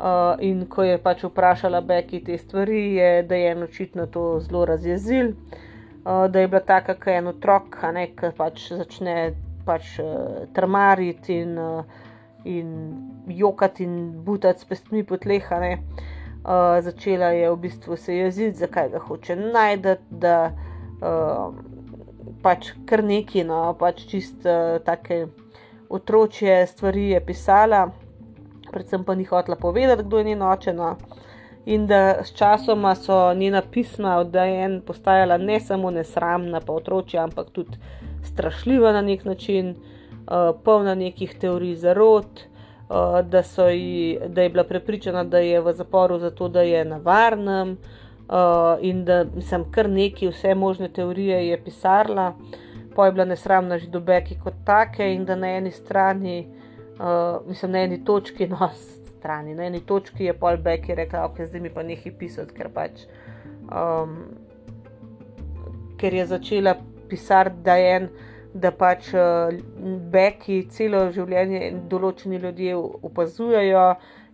[0.00, 5.26] Uh, in ko je pač vprašala Beki te stvari, je je očitno to zelo razjezil,
[5.28, 7.76] uh, da je bila taka, kot en otrok,
[8.16, 9.34] ki pač začne
[9.66, 11.84] pač, uh, trmariti in, uh,
[12.44, 12.72] in
[13.28, 15.44] jokati in butati s pestmi po tleh.
[15.52, 20.36] Uh, začela je v bistvu se jeziti, zakaj ga hoče najti, da
[21.04, 21.52] uh,
[22.42, 25.26] pač kar neki, no, pač čist uh, take
[25.90, 27.90] otročje stvari je pisala,
[28.72, 30.72] predvsem pa ni hotela povedati, kdo je njen oče.
[30.72, 30.96] No.
[31.66, 37.24] In da s časoma so njena pisma od Dajen postajala ne samo nesramna, pa otročja,
[37.24, 37.78] ampak tudi
[38.24, 42.26] strašljiva na nek način, uh, polna nekih teorij zarod,
[42.88, 46.96] uh, da, ji, da je bila prepričana, da je v zaporu zato, da je na
[46.96, 47.76] varnem.
[48.30, 52.32] Uh, in da sem kar neki, vse možne teorije je pisala,
[52.96, 56.59] pa je bila nesramna že do Beki kot take, in da na eni strani, uh,
[57.46, 58.70] mislim, na eni točki, no,
[59.20, 62.68] strani, na eni točki je pol Beki rekla, ok, zdaj mi pa nekaj pisati, ker
[62.74, 63.04] pač.
[63.70, 64.16] Um,
[66.00, 66.74] ker je začela
[67.08, 68.08] pisati, da je en,
[68.54, 69.52] da pač uh,
[70.12, 73.88] Beki celo življenje določeni ljudje opazujejo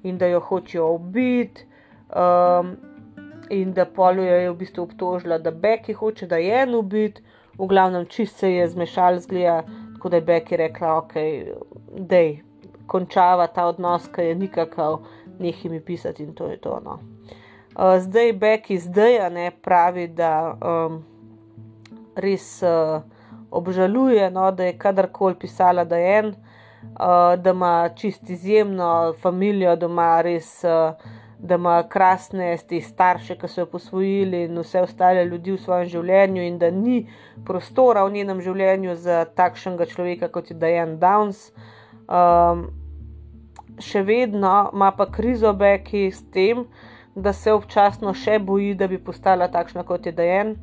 [0.06, 1.66] in da jo hočejo ubiti.
[2.10, 2.76] Um,
[3.50, 7.20] In da poljo je v bistvu obtožila, da Beki hoče, da je en ubit,
[7.54, 9.60] v glavnem čist se je zmešal zgleda,
[9.94, 11.14] tako da je Beki rekla, ok,
[12.10, 12.40] dej,
[12.86, 15.00] končava ta odnos, ki je nikakav,
[15.38, 16.80] nekaj mi pisati in to je to.
[16.84, 16.98] No.
[17.76, 21.02] Uh, zdaj Beki zdaj ne pravi, da um,
[22.16, 23.02] res uh,
[23.50, 29.76] obžaluje, no, da je kadarkoli pisala, da je en, uh, da ima čist izjemno družino
[29.76, 30.64] doma, res.
[30.64, 35.60] Uh, da ima krasne te starše, ki so jo posvojili in vse ostale ljudi v
[35.60, 37.06] svojem življenju, in da ni
[37.44, 41.50] prostora v njenem življenju za takšnega človeka kot je Diane Downs.
[42.06, 42.66] Um,
[43.82, 46.64] še vedno ima pa krizo Beki s tem,
[47.14, 50.56] da se občasno še boji, da bi postala takšna kot je Diane.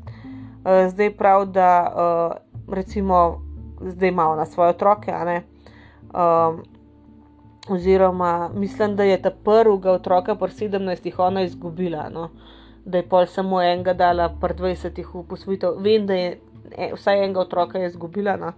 [0.64, 2.38] Uh, zdaj prav, da uh,
[2.74, 3.42] recimo
[3.82, 5.42] zdaj ima ona svoje otroke, a ne.
[6.14, 6.64] Um,
[7.70, 12.10] oziroma mislim, da je ta prvega otroka, pa 17, ona izgubila.
[12.10, 12.30] No?
[12.86, 15.78] Da je pol samo enega dala, pa 20 v posvojitev.
[15.80, 16.40] Vem, da je
[16.78, 18.36] e, vsaj enega otroka izgubila.
[18.38, 18.52] No?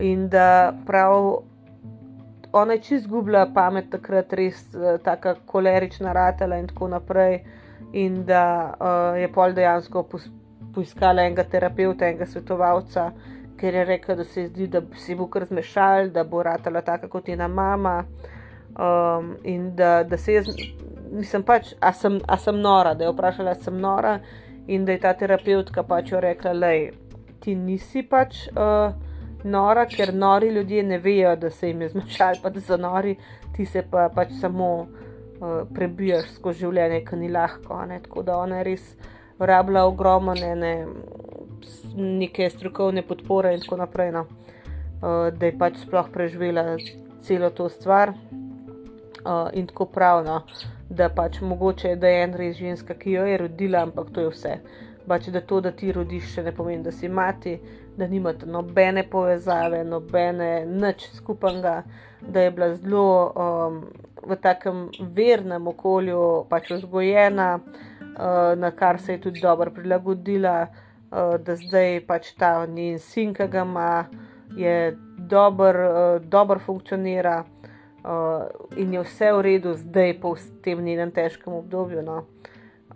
[0.00, 1.42] In da prav
[2.56, 7.40] ona je čist izgubila pamet, takrat res uh, tako kolerična ratela in tako naprej.
[7.92, 10.04] In da uh, je pol dejansko
[10.74, 13.10] poiskala enega terapeuta, enega svetovalca,
[13.56, 17.08] ker je rekel, da se zdi, da se bo kar zmešal, da bo ratala tako
[17.08, 18.02] kot njena mama.
[18.76, 20.50] Um, in da, da se jaz,
[21.12, 24.18] mislim, pač, a sem, a sem nora, da je vprašala, ali sem nora,
[24.66, 26.72] in da je ta terapeutka pač jo rekla, da
[27.40, 28.92] ti nisi pač uh,
[29.44, 33.16] nora, ker nori ljudje ne vejo, da se jim je zmešal, pa da so nori,
[33.56, 34.88] ti se pa pač samo uh,
[35.74, 37.80] prebijaš skozi življenje, ki ni lahko.
[37.86, 38.00] Ne?
[38.04, 38.94] Tako da ona res
[39.38, 40.74] rabila ogromno ne, ne,
[41.96, 44.26] neke strokovne podpore in tako naprej, no.
[44.26, 46.76] uh, da je pač sploh preživela
[47.26, 48.14] celo to stvar.
[49.26, 50.42] Uh, in tako pravno,
[50.88, 54.30] da pač mogoče da je en res ženska, ki jo je rodila, ampak to je
[54.30, 54.52] vse.
[55.06, 57.56] Pač da to, da ti rodiš, še ne pomeni, da si mati,
[57.96, 61.82] da nimate nobene povezave, nobene nič skupnega,
[62.20, 63.84] da je bila zelo um,
[64.26, 71.36] v takem vernem okolju pač vzgojena, uh, na kar se je tudi dobro prilagodila, uh,
[71.40, 73.90] da zdaj pač ta njen sin, ki ga ima,
[74.56, 81.10] je dober, uh, dober funkcionira uh, in je vse v redu, zdaj po tem njenem
[81.10, 82.02] težkem obdobju.
[82.02, 82.24] No.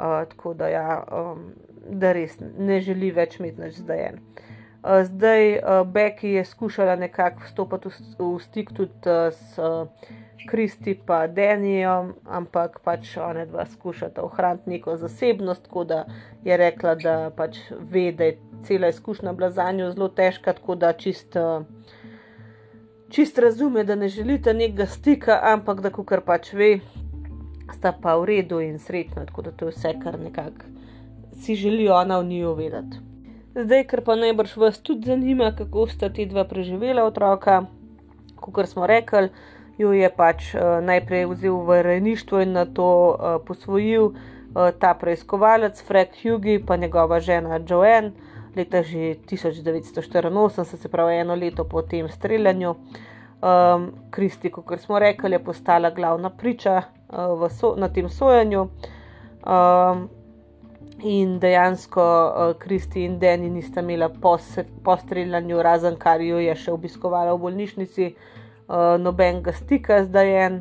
[0.01, 1.51] Uh, tako da, ja, um,
[1.89, 4.09] da res ne želi več imeti več zdaj.
[4.15, 4.49] Uh,
[5.05, 9.59] zdaj uh, Becky je skušala nekako vstopiti v, v stik tudi uh, s
[10.49, 16.05] Kristi uh, Danijem, ampak pač one dva skušata ohraniti neko zasebnost, tako da
[16.45, 20.75] je rekla, da pač ve, da je cela izkušnja bila za njo zelo težka, tako
[20.75, 21.59] da čisto.
[21.59, 21.67] Uh,
[23.11, 26.79] čist razume, da ne želite nekega stika, ampak da kar pač ve,
[27.75, 30.71] sta pa v redu in srečna, tako da to je vse, kar nekako
[31.41, 33.10] si želijo ona v njiju vedeti.
[33.65, 37.65] Zdaj, ker pa najbrž vas tudi zanima, kako sta ti dva preživela otroka,
[38.41, 39.29] kot smo rekli,
[39.79, 44.95] jo je pač uh, najprej vzel v rejništvo in na to uh, posvojil uh, ta
[44.95, 48.13] preiskovalec Fred Hugi, pa njegova žena Joanne
[48.57, 52.75] leta že 1984, se pravi eno leto po tem streljanju.
[53.41, 58.69] Um, Kristi, kot smo rekli, je postala glavna priča uh, so, na tem sojenju.
[59.47, 60.09] Um,
[61.03, 66.73] in dejansko uh, Kristi in Deni nista imela po, streljanju, razen kar jo je še
[66.73, 70.61] obiskovala v bolnišnici, uh, nobenega stika zdaj en.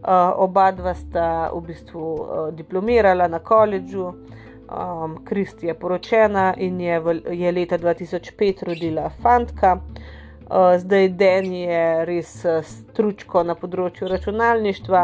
[0.00, 4.14] Uh, oba dva sta v bistvu uh, diplomirala na koledžu,
[5.24, 9.76] Kristi um, je poročena in je, v, je leta 2005 rodila fantka.
[9.76, 12.32] Uh, zdaj Den je res
[12.62, 15.02] stručko na področju računalništva,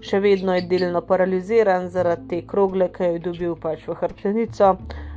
[0.00, 4.76] še vedno je delno paraliziran zaradi te krogle, ki jo je dobil pač v hrbtenico,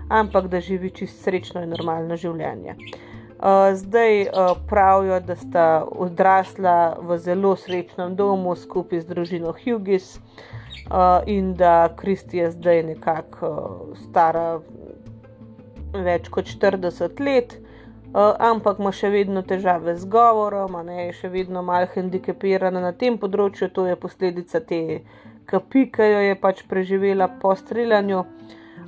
[0.10, 2.76] ampak da živi čist srečno in normalno življenje.
[3.42, 10.20] Uh, zdaj uh, pravijo, da sta odrasla v zelo srečnem domu skupaj z družino Hughes
[10.92, 13.50] uh, in da Kristi je zdaj nekako
[14.04, 14.60] stara
[15.92, 17.58] več kot 40 let,
[18.14, 22.92] uh, ampak ima še vedno težave z govorom, ne, je še vedno malo hendikepirana na
[22.92, 25.02] tem področju, to je posledica te
[25.46, 28.26] kapi, ki jo je pač preživela po streljanju.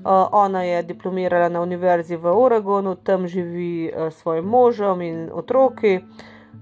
[0.03, 5.19] Uh, ona je diplomirala na univerzi v Oregonu, tam živi uh, s svojim možem in
[5.31, 6.01] otroki.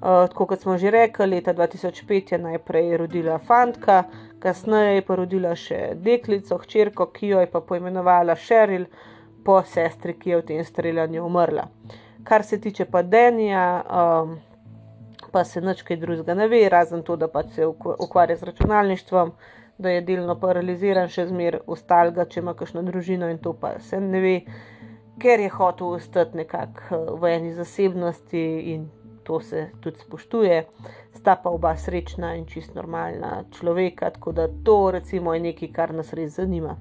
[0.01, 4.03] Uh, tako kot smo že rekli, leta 2005 je najprej rodila fantka,
[4.39, 8.85] kasneje je pa rodila še deklico, hčerko, ki jo je pa poimenovala Sheryl,
[9.43, 11.65] po sestri, ki je v tem streljanju umrla.
[12.23, 14.37] Kar se tiče pa Denija, um,
[15.31, 19.33] pa se nič kaj drugega ne ve, razen to, da pač se ukvarja z računalništvom
[19.81, 23.99] da je delno paraliziran, še zmeraj ostalga, če ima kakšno družino in to pa se
[24.01, 24.33] ne ve,
[25.21, 28.43] ker je hotel ostati nekako eh, v eni zasebnosti
[28.73, 28.89] in
[29.25, 30.63] to se tudi spoštuje.
[31.17, 35.93] Sta pa oba srečna in čist normalna človeka, tako da to recimo je nekaj, kar
[35.93, 36.77] nas res zanima.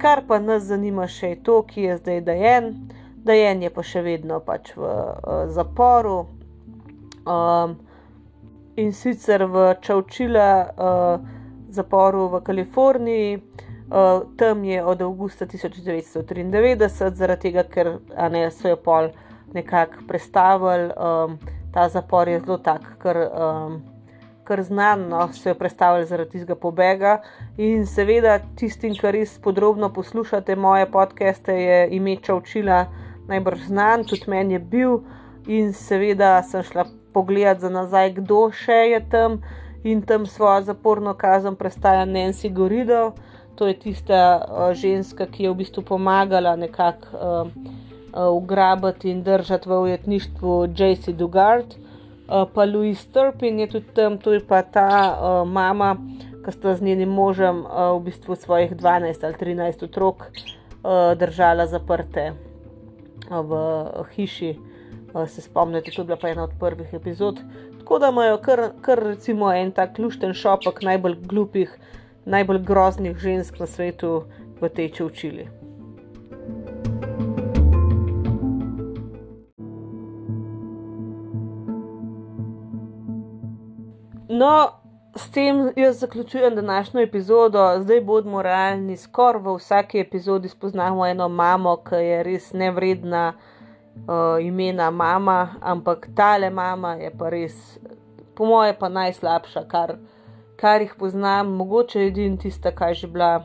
[0.00, 2.72] Kar pa nas zanima še je to, ki je zdaj dajen.
[3.26, 6.18] Dajen je pa še vedno pač v uh, zaporu
[7.26, 7.74] um,
[8.78, 10.50] in sicer v Čaučila.
[10.76, 11.34] Uh,
[11.76, 13.42] zaporu v Kaliforniji.
[13.86, 17.92] Uh, tam je od avgusta 1993, zaradi tega, ker
[18.30, 19.12] ne, so jo pol
[19.54, 20.90] nekako predstavili.
[20.96, 21.38] Um,
[21.74, 23.76] ta zapor je zelo tak, ker um,
[24.62, 27.20] znan, no, so jo predstavili zaradi tistega pobega.
[27.62, 32.86] In seveda, tistim, ki res podrobno poslušate moje podcaste, je ime Čaučila
[33.28, 34.98] najbrž znan, tudi meni je bil.
[35.46, 39.40] In seveda sem šla pogledat za nazaj, kdo še je tam
[39.86, 43.14] in tam svojo zaporno kazen prestaja Nancy Gorido.
[43.56, 49.22] To je tista uh, ženska, ki je v bistvu pomagala nekako uh, uh, ugrabiti in
[49.22, 51.12] držati v ujetništvu J.C.
[51.12, 51.78] Dugard.
[52.26, 55.94] Uh, pa Louis Turpin je tudi tam, to je pa ta uh, mama,
[56.44, 61.66] ki sta z njenim možem uh, v bistvu svojih 12 ali 13 otrok uh, držala
[61.66, 62.45] zaprte
[63.30, 64.56] v hiši.
[65.14, 67.40] Uh, se spomnite, to je bila pa ena od prvih epizod.
[67.78, 71.78] Tako da imajo kar, kar recimo en tak klušten šopek najbolj glupih,
[72.24, 74.24] najbolj groznih žensk na svetu
[74.60, 75.48] v tej čovčili.
[84.28, 84.85] No,
[85.16, 87.80] s tem jaz zaključujem današnjo epizodo.
[87.80, 94.44] Zdaj bodimo realni, skoraj v vsaki epizodi spoznamo eno mamo, ki je res nevredna uh,
[94.44, 97.78] imena mama, ampak tale mama je pa res,
[98.34, 99.96] po moje, pa najslabša, kar,
[100.56, 101.54] kar jih poznam.
[101.56, 103.44] Mogoče je edin tista, kaj že bila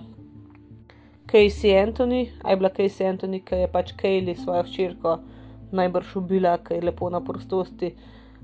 [1.31, 5.19] Casey Anthony, aj bila Casey Anthony, ki je pač Kaylee svojo hčerko
[5.71, 7.95] najbrž ubila, ki je lepo na prostosti.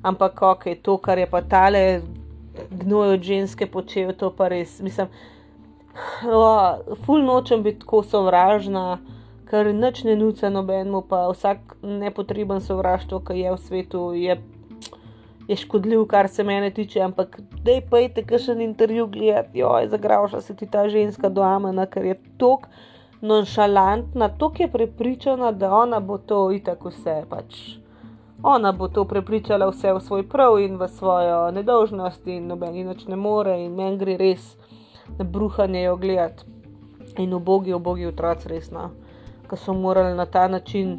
[0.04, 2.02] Ampak ok, to, kar je pa tale
[2.70, 5.08] gnoj od ženske počel, to pa res, mislim.
[6.30, 9.00] Oh, ful nočem biti tako sovražna,
[9.50, 14.36] kar nič ne nuca nobenemu, pa vsak nepotreben sovraštvo, ki je v svetu, je,
[15.48, 17.02] je škodljiv, kar se mene tiče.
[17.02, 21.42] Ampak dej pa je te kakšen intervju gledati, joj, zagravša se ti ta ženska do
[21.42, 22.70] amena, ker je tok
[23.22, 27.80] nonšalantna, tok je prepričana, da ona bo to itak vse pač.
[28.44, 33.08] Ona bo to prepričala vse v svoj prav in v svojo nedolžnost, in noben inoč
[33.08, 34.56] ne more, in meni gre res
[35.18, 36.46] na bruhanje jo gledati.
[37.18, 38.92] In ubogi, ubogi otroci, resno
[39.50, 40.98] ki so morali na ta način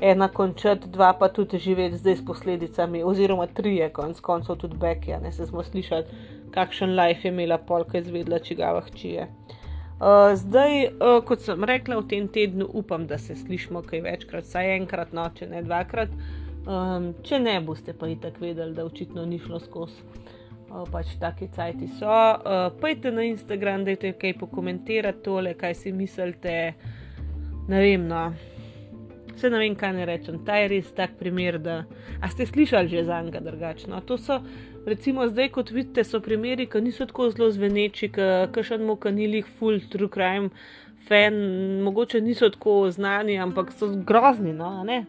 [0.00, 4.76] ena končati, dva pa tudi živeti zdaj s posledicami, oziroma tri je konc koncev tudi
[4.76, 6.04] Bekija, ne se smo slišali,
[6.50, 9.26] kakšen life je imela polka izvedla, čigava hčije.
[10.00, 14.46] Uh, zdaj, uh, kot sem rekla, v tem tednu upam, da se slišmo kaj večkrat,
[14.48, 16.08] saj enkrat, no, če ne dvakrat.
[16.70, 20.04] Um, če ne boste pa itak vedeli, da očitno ni šlo skozi.
[20.70, 22.14] Pač taki cajti so.
[22.78, 26.52] Pojdite na Instagram, da je kaj pokomentirati tole, kaj si mislite
[27.66, 28.28] ne vem, no.
[29.34, 30.38] Vse ne vem, kaj ne rečem.
[30.46, 31.80] Ta je res tak primer, da.
[32.22, 33.98] A ste slišali že za njega drugačno?
[34.06, 34.38] To so,
[34.86, 39.50] recimo, zdaj, kot vidite, so primeri, ki niso tako zelo zveneči, ki še eno kanilih,
[39.58, 40.54] full true crime,
[41.08, 41.34] fan,
[41.82, 45.02] mogoče niso tako znani, ampak so grozni, no, ne?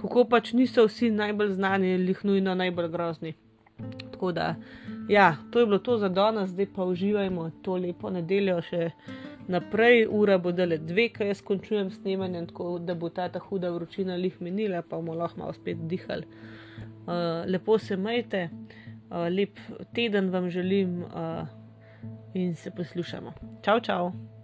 [0.00, 3.34] Kako pač niso vsi najbolj znani, lih nujno najbolj grozni.
[4.12, 4.54] Tako da,
[5.08, 8.90] ja, to je bilo to za danes, zdaj pa uživajmo to lepo nedeljo še
[9.48, 10.06] naprej.
[10.10, 14.16] Ura bo dale dve, kaj jaz končujem snemanjem, tako da bo ta ta huda vročina
[14.16, 16.26] lih minila, pa bomo lahko malo spet dihali.
[17.06, 18.48] Uh, lepo se majte,
[19.10, 19.60] uh, lep
[19.94, 21.46] teden vam želim uh,
[22.34, 23.32] in se poslušamo.
[23.62, 24.35] Čau, čau!